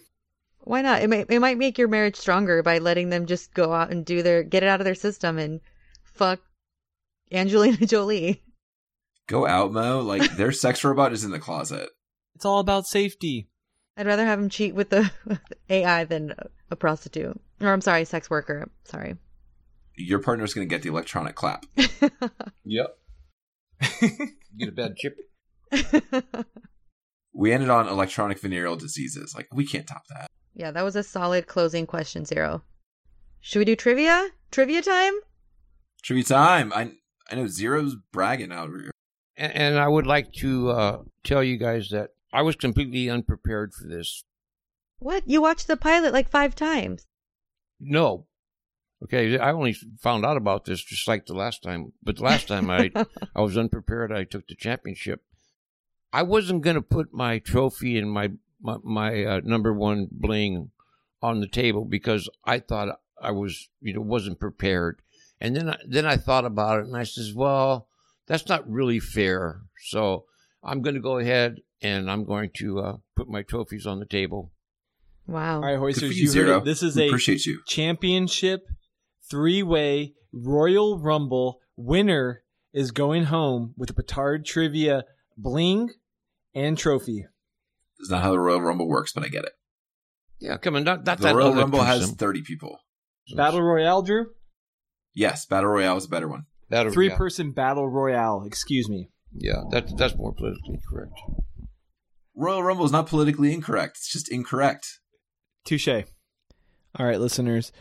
[0.60, 1.02] Why not?
[1.02, 4.06] It might it might make your marriage stronger by letting them just go out and
[4.06, 5.60] do their get it out of their system and
[6.04, 6.40] fuck
[7.32, 8.42] Angelina Jolie.
[9.28, 10.00] Go out, Mo.
[10.00, 11.90] Like their sex robot is in the closet.
[12.36, 13.50] It's all about safety.
[13.98, 15.12] I'd rather have him cheat with the
[15.70, 16.34] AI than
[16.72, 17.40] a prostitute.
[17.62, 18.70] Or I'm sorry, sex worker.
[18.86, 19.16] Sorry.
[19.96, 21.66] Your partner's going to get the electronic clap.
[22.66, 22.98] Yep.
[24.58, 25.18] Get a bad chip.
[27.34, 29.34] We ended on electronic venereal diseases.
[29.36, 30.28] Like we can't top that.
[30.54, 32.64] yeah, that was a solid closing question, Zero.
[33.42, 34.30] Should we do trivia?
[34.52, 35.14] Trivia time?
[36.04, 36.72] Trivia time.
[36.74, 36.92] I
[37.30, 38.92] I know Zero's bragging out here.
[39.36, 43.74] And, and I would like to uh, tell you guys that I was completely unprepared
[43.74, 44.24] for this.
[44.98, 45.24] What?
[45.28, 47.06] You watched the pilot like five times.
[47.80, 48.26] No.
[49.04, 51.94] Okay, I only found out about this just like the last time.
[52.02, 52.92] But the last time I
[53.36, 54.12] I was unprepared.
[54.12, 55.22] I took the championship.
[56.12, 58.32] I wasn't going to put my trophy and my
[58.62, 60.72] my, my uh, number one bling
[61.22, 65.02] on the table because I thought I was you know wasn't prepared.
[65.40, 67.90] And then I, then I thought about it and I says, well,
[68.28, 69.62] that's not really fair.
[69.88, 70.26] So
[70.64, 74.06] I'm going to go ahead and I'm going to uh, put my trophies on the
[74.06, 74.52] table.
[75.28, 75.56] Wow.
[75.56, 76.58] All right, Good Hoisters, you, you heard Zero.
[76.60, 76.66] it.
[76.66, 77.62] This is We a appreciate you.
[77.68, 78.62] championship
[79.30, 82.44] three-way Royal Rumble winner
[82.74, 85.04] is going home with a Petard Trivia
[85.38, 85.92] bling
[86.54, 87.26] and trophy.
[88.00, 89.54] That's not how the Royal Rumble works, but I get it.
[90.40, 92.80] Yeah, come on, not, not The that Royal other Rumble has 30 people.
[93.36, 94.26] Battle Royale, Drew?
[95.14, 96.46] Yes, Battle Royale is a better one.
[96.70, 97.18] That'll- Three yeah.
[97.18, 99.10] person Battle Royale, excuse me.
[99.36, 101.20] Yeah, that's that's more politically correct.
[102.36, 103.98] Royal Rumble is not politically incorrect.
[103.98, 105.00] It's just incorrect.
[105.66, 105.88] Touche.
[105.88, 107.72] All right, listeners.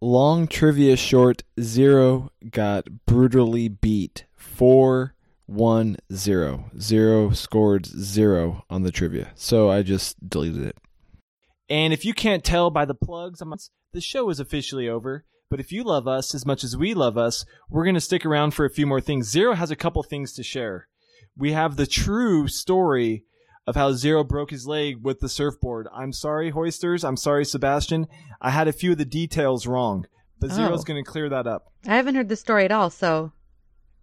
[0.00, 4.26] Long trivia short zero got brutally beat.
[4.36, 5.14] Four
[5.46, 6.70] one zero.
[6.78, 9.32] Zero scored zero on the trivia.
[9.34, 10.76] So I just deleted it.
[11.68, 13.52] And if you can't tell by the plugs, I'm,
[13.92, 15.24] the show is officially over.
[15.48, 18.26] But if you love us as much as we love us, we're going to stick
[18.26, 19.30] around for a few more things.
[19.30, 20.88] Zero has a couple things to share.
[21.36, 23.24] We have the true story
[23.66, 25.88] of how Zero broke his leg with the surfboard.
[25.94, 27.04] I'm sorry, Hoisters.
[27.04, 28.06] I'm sorry, Sebastian.
[28.40, 30.06] I had a few of the details wrong,
[30.38, 30.54] but oh.
[30.54, 30.84] Zero's Oh.
[30.84, 31.72] going to clear that up.
[31.86, 33.32] I haven't heard the story at all, so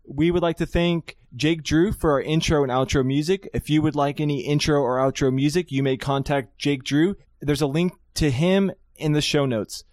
[0.06, 3.50] We would like to thank Jake Drew for our intro and outro music.
[3.54, 7.16] If you would like any intro or outro music, you may contact Jake Drew.
[7.42, 9.86] There's a link to him in the show notes.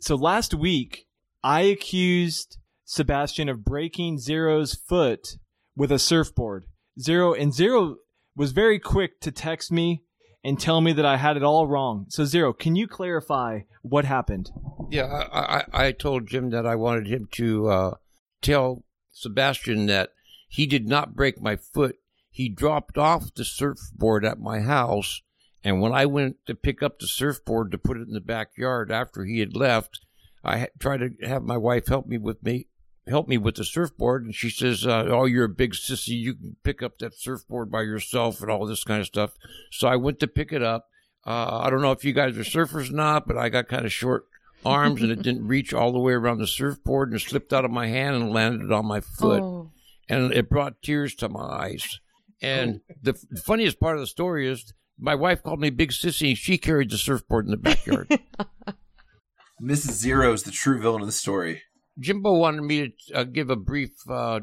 [0.00, 1.06] So last week,
[1.44, 5.36] I accused Sebastian of breaking Zero's foot
[5.76, 6.64] with a surfboard.
[6.98, 7.96] Zero and Zero
[8.34, 10.02] was very quick to text me
[10.42, 12.06] and tell me that I had it all wrong.
[12.08, 14.50] So Zero, can you clarify what happened?
[14.90, 17.94] Yeah, I, I, I told Jim that I wanted him to uh,
[18.40, 20.10] tell Sebastian that
[20.48, 21.96] he did not break my foot.
[22.30, 25.22] He dropped off the surfboard at my house,
[25.64, 28.92] and when I went to pick up the surfboard to put it in the backyard
[28.92, 30.00] after he had left,
[30.44, 32.68] I tried to have my wife help me with me
[33.08, 36.18] help me with the surfboard, and she says, uh, "Oh, you're a big sissy.
[36.18, 39.32] You can pick up that surfboard by yourself and all this kind of stuff."
[39.70, 40.88] So I went to pick it up.
[41.26, 43.84] Uh, I don't know if you guys are surfers or not, but I got kind
[43.84, 44.26] of short
[44.64, 47.64] arms and it didn't reach all the way around the surfboard and it slipped out
[47.64, 49.42] of my hand and landed on my foot.
[49.42, 49.72] Oh.
[50.08, 51.98] And it brought tears to my eyes.
[52.40, 56.28] And the f- funniest part of the story is my wife called me Big Sissy
[56.28, 58.08] and she carried the surfboard in the backyard.
[59.62, 59.92] Mrs.
[59.92, 61.62] Zero is the true villain of the story.
[61.98, 64.40] Jimbo wanted me to uh, give a brief uh,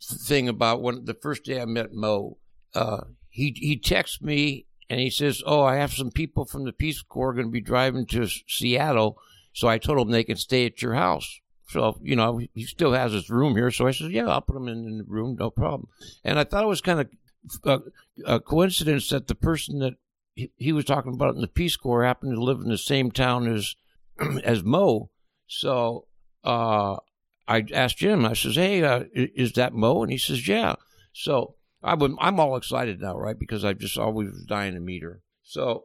[0.00, 2.38] thing about when the first day I met Mo.
[2.74, 6.72] Uh, he he texts me and he says, "Oh, I have some people from the
[6.72, 9.18] Peace Corps going to be driving to Seattle,
[9.52, 12.92] so I told them they can stay at your house." So you know he still
[12.92, 15.36] has his room here, so I said, "Yeah, I'll put him in, in the room,
[15.38, 15.88] no problem."
[16.22, 17.08] And I thought it was kind of
[17.64, 17.78] uh,
[18.26, 19.94] a coincidence that the person that
[20.34, 23.10] he, he was talking about in the Peace Corps happened to live in the same
[23.10, 23.74] town as
[24.44, 25.10] as Mo.
[25.46, 26.06] So
[26.44, 26.96] uh,
[27.48, 28.24] I asked Jim.
[28.24, 30.76] I says, "Hey, uh, is that Mo?" And he says, "Yeah."
[31.12, 33.38] So I would, I'm all excited now, right?
[33.38, 35.22] Because I just always was dying to meet her.
[35.42, 35.84] So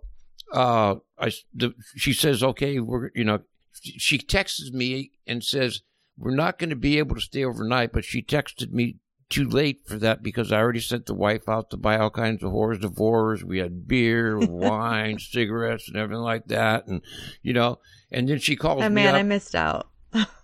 [0.53, 3.39] uh, I, the, she says, "Okay, we're, you know."
[3.79, 5.81] She texts me and says,
[6.17, 8.97] "We're not going to be able to stay overnight," but she texted me
[9.29, 12.43] too late for that because I already sent the wife out to buy all kinds
[12.43, 13.43] of hors d'oeuvres.
[13.43, 17.01] We had beer, wine, cigarettes, and everything like that, and
[17.41, 17.79] you know.
[18.11, 19.89] And then she calls oh me man, I missed out.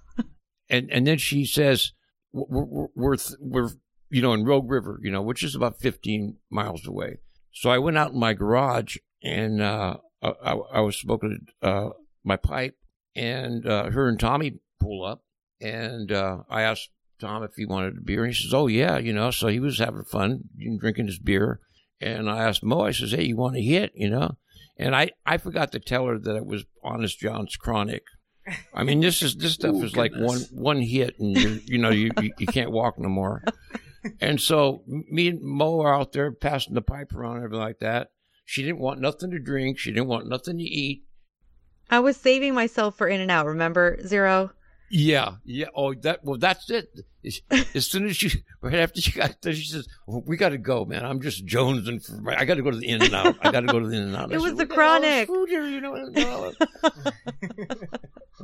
[0.74, 1.92] and and then she says
[2.32, 3.70] we're we're, we're,
[4.10, 7.20] you know in Rogue River, you know, which is about 15 miles away.
[7.54, 11.90] So I went out in my garage and uh, I, I I was smoking uh,
[12.24, 12.76] my pipe,
[13.16, 15.24] and uh, her and Tommy pull up,
[15.62, 18.98] and uh, I asked Tom if he wanted a beer, and he says, "Oh yeah,"
[18.98, 19.30] you know.
[19.30, 20.46] So he was having fun,
[20.80, 21.60] drinking his beer,
[22.02, 24.38] and I asked Mo, I says, "Hey, you want a hit?" You know,
[24.78, 28.04] and I I forgot to tell her that it was Honest John's Chronic.
[28.74, 31.78] I mean, this is this stuff Ooh, is like one one hit, and you you
[31.78, 33.44] know you, you you can't walk no more.
[34.20, 37.80] And so me and Mo are out there passing the pipe around and everything like
[37.80, 38.10] that.
[38.46, 39.80] She didn't want nothing to drink.
[39.80, 41.04] She didn't want nothing to eat.
[41.90, 43.46] I was saving myself for In and Out.
[43.46, 44.52] Remember Zero?
[44.90, 45.68] Yeah, yeah.
[45.76, 46.90] Oh, that well, that's it.
[47.74, 50.58] As- soon as she, right after she got there, she says, well, "We got to
[50.58, 51.06] go, man.
[51.06, 52.22] I'm just jonesing for.
[52.22, 53.38] My, I got to go to the In and Out.
[53.42, 54.76] I got to go to the In and Out." It I was said, the "We
[54.76, 55.96] got all this Chronic." Food here, you know.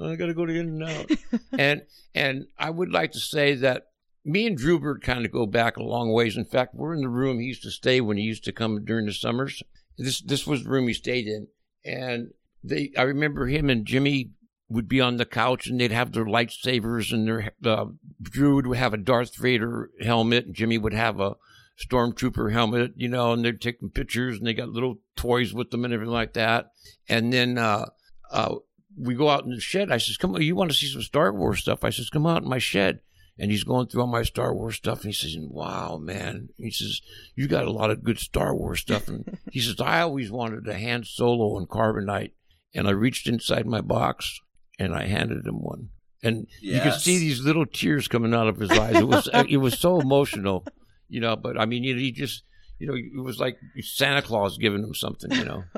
[0.01, 1.11] I got to go to the In and Out,
[1.57, 1.81] and
[2.15, 3.87] and I would like to say that
[4.25, 6.37] me and Drewbert kind of go back a long ways.
[6.37, 8.85] In fact, we're in the room he used to stay when he used to come
[8.85, 9.61] during the summers.
[9.97, 11.47] This this was the room he stayed in,
[11.83, 12.29] and
[12.63, 12.91] they.
[12.97, 14.31] I remember him and Jimmy
[14.69, 17.85] would be on the couch and they'd have their lightsabers and their uh,
[18.21, 21.35] Drew would have a Darth Vader helmet and Jimmy would have a
[21.79, 25.85] stormtrooper helmet, you know, and they're taking pictures and they got little toys with them
[25.85, 26.71] and everything like that.
[27.07, 27.85] And then uh,
[28.31, 28.55] uh,
[28.97, 29.91] we go out in the shed.
[29.91, 32.27] I says, "Come on, you want to see some Star Wars stuff?" I says, "Come
[32.27, 32.99] out in my shed."
[33.41, 36.71] And he's going through all my Star Wars stuff, and he says, "Wow, man!" He
[36.71, 37.01] says,
[37.35, 40.67] "You got a lot of good Star Wars stuff." And he says, "I always wanted
[40.67, 42.33] a Han Solo and Carbonite."
[42.75, 44.41] And I reached inside my box
[44.79, 45.89] and I handed him one.
[46.23, 48.95] And you could see these little tears coming out of his eyes.
[48.95, 50.65] It was uh, it was so emotional,
[51.07, 51.35] you know.
[51.35, 52.43] But I mean, he he just
[52.77, 55.63] you know it was like Santa Claus giving him something, you know.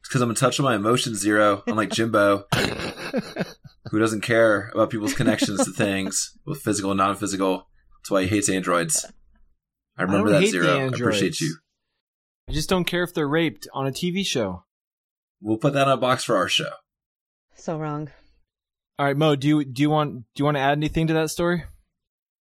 [0.00, 2.46] It's because I'm in touch with my emotions, Zero, unlike Jimbo,
[3.90, 7.68] who doesn't care about people's connections to things, both physical and non physical.
[7.98, 9.04] That's why he hates androids.
[9.98, 10.78] I remember don't that zero.
[10.78, 11.58] I appreciate you.
[12.48, 14.64] I just don't care if they're raped on a TV show.
[15.42, 16.70] We'll put that in a box for our show.
[17.54, 18.08] So wrong.
[19.00, 21.14] All right, Mo, do you do you want do you want to add anything to
[21.14, 21.64] that story?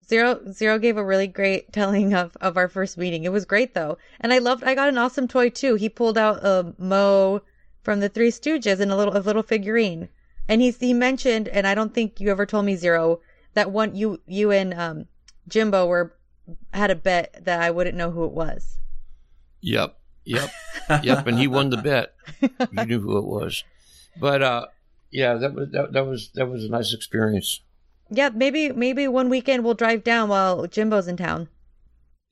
[0.07, 3.25] Zero Zero gave a really great telling of, of our first meeting.
[3.25, 3.97] It was great though.
[4.21, 5.75] And I loved I got an awesome toy too.
[5.75, 7.41] He pulled out a Mo
[7.83, 10.07] from the Three Stooges and a little a little figurine.
[10.47, 13.19] And he he mentioned, and I don't think you ever told me Zero,
[13.53, 15.07] that one you you and um
[15.49, 16.15] Jimbo were
[16.71, 18.79] had a bet that I wouldn't know who it was.
[19.59, 20.49] Yep, yep,
[21.03, 21.27] yep.
[21.27, 22.15] And he won the bet.
[22.39, 23.65] You knew who it was.
[24.17, 24.67] But uh,
[25.15, 27.61] yeah, that was that, that was that was a nice experience.
[28.09, 31.47] Yeah, maybe maybe one weekend we'll drive down while Jimbo's in town.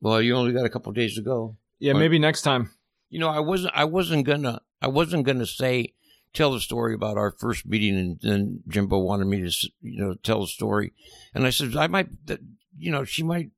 [0.02, 1.56] Well, you only got a couple days to go.
[1.80, 2.72] Yeah, Or- maybe next time.
[3.10, 5.94] You know, I wasn't I wasn't gonna I wasn't gonna say
[6.34, 10.16] tell the story about our first meeting, and then Jimbo wanted me to you know
[10.16, 10.94] tell the story,
[11.34, 12.40] and I said I might that
[12.78, 13.52] you know she might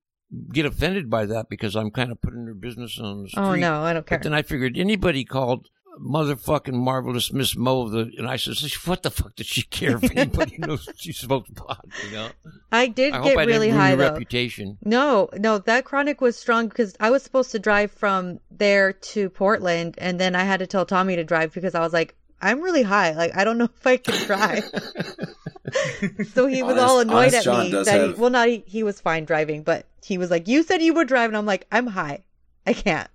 [0.54, 3.42] get offended by that because I'm kind of putting her business on the oh, street.
[3.42, 4.20] Oh no, I don't care.
[4.20, 5.70] But then I figured anybody called
[6.00, 10.12] motherfucking marvelous Miss Mo, the, and I said, what the fuck does she care if
[10.16, 11.86] anybody knows she smoked pot?
[12.08, 12.30] You know,
[12.72, 14.12] I did I get hope I really didn't ruin high your though.
[14.12, 14.78] reputation.
[14.84, 19.30] No, no, that chronic was strong because I was supposed to drive from there to
[19.30, 22.62] Portland, and then I had to tell Tommy to drive because I was like, I'm
[22.62, 23.12] really high.
[23.12, 24.64] Like, I don't know if I can drive.
[26.34, 27.84] so he was Honest- all annoyed at John me.
[27.84, 30.64] That have- he, well, not he, he was fine driving, but he was like, "You
[30.64, 32.24] said you would drive," and I'm like, "I'm high.
[32.68, 33.10] I can't."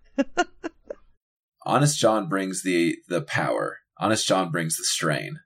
[1.64, 3.78] Honest John brings the the power.
[3.98, 5.40] Honest John brings the strain.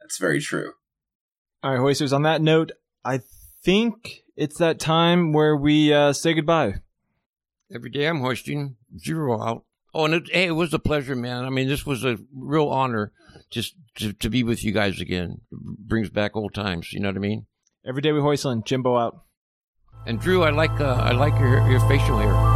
[0.00, 0.72] That's very true.
[1.62, 2.12] All right, hoisters.
[2.12, 2.72] On that note,
[3.04, 3.20] I
[3.62, 6.74] think it's that time where we uh, say goodbye.
[7.74, 9.64] Every day I'm hoisting zero out.
[9.94, 11.44] Oh, and it, hey, it was a pleasure, man.
[11.44, 13.12] I mean, this was a real honor
[13.50, 15.40] just to, to be with you guys again.
[15.52, 16.92] It brings back old times.
[16.92, 17.46] You know what I mean?
[17.86, 18.64] Every day we hoistlin'.
[18.64, 19.22] Jimbo out.
[20.06, 22.53] And Drew, I like uh, I like your your facial hair.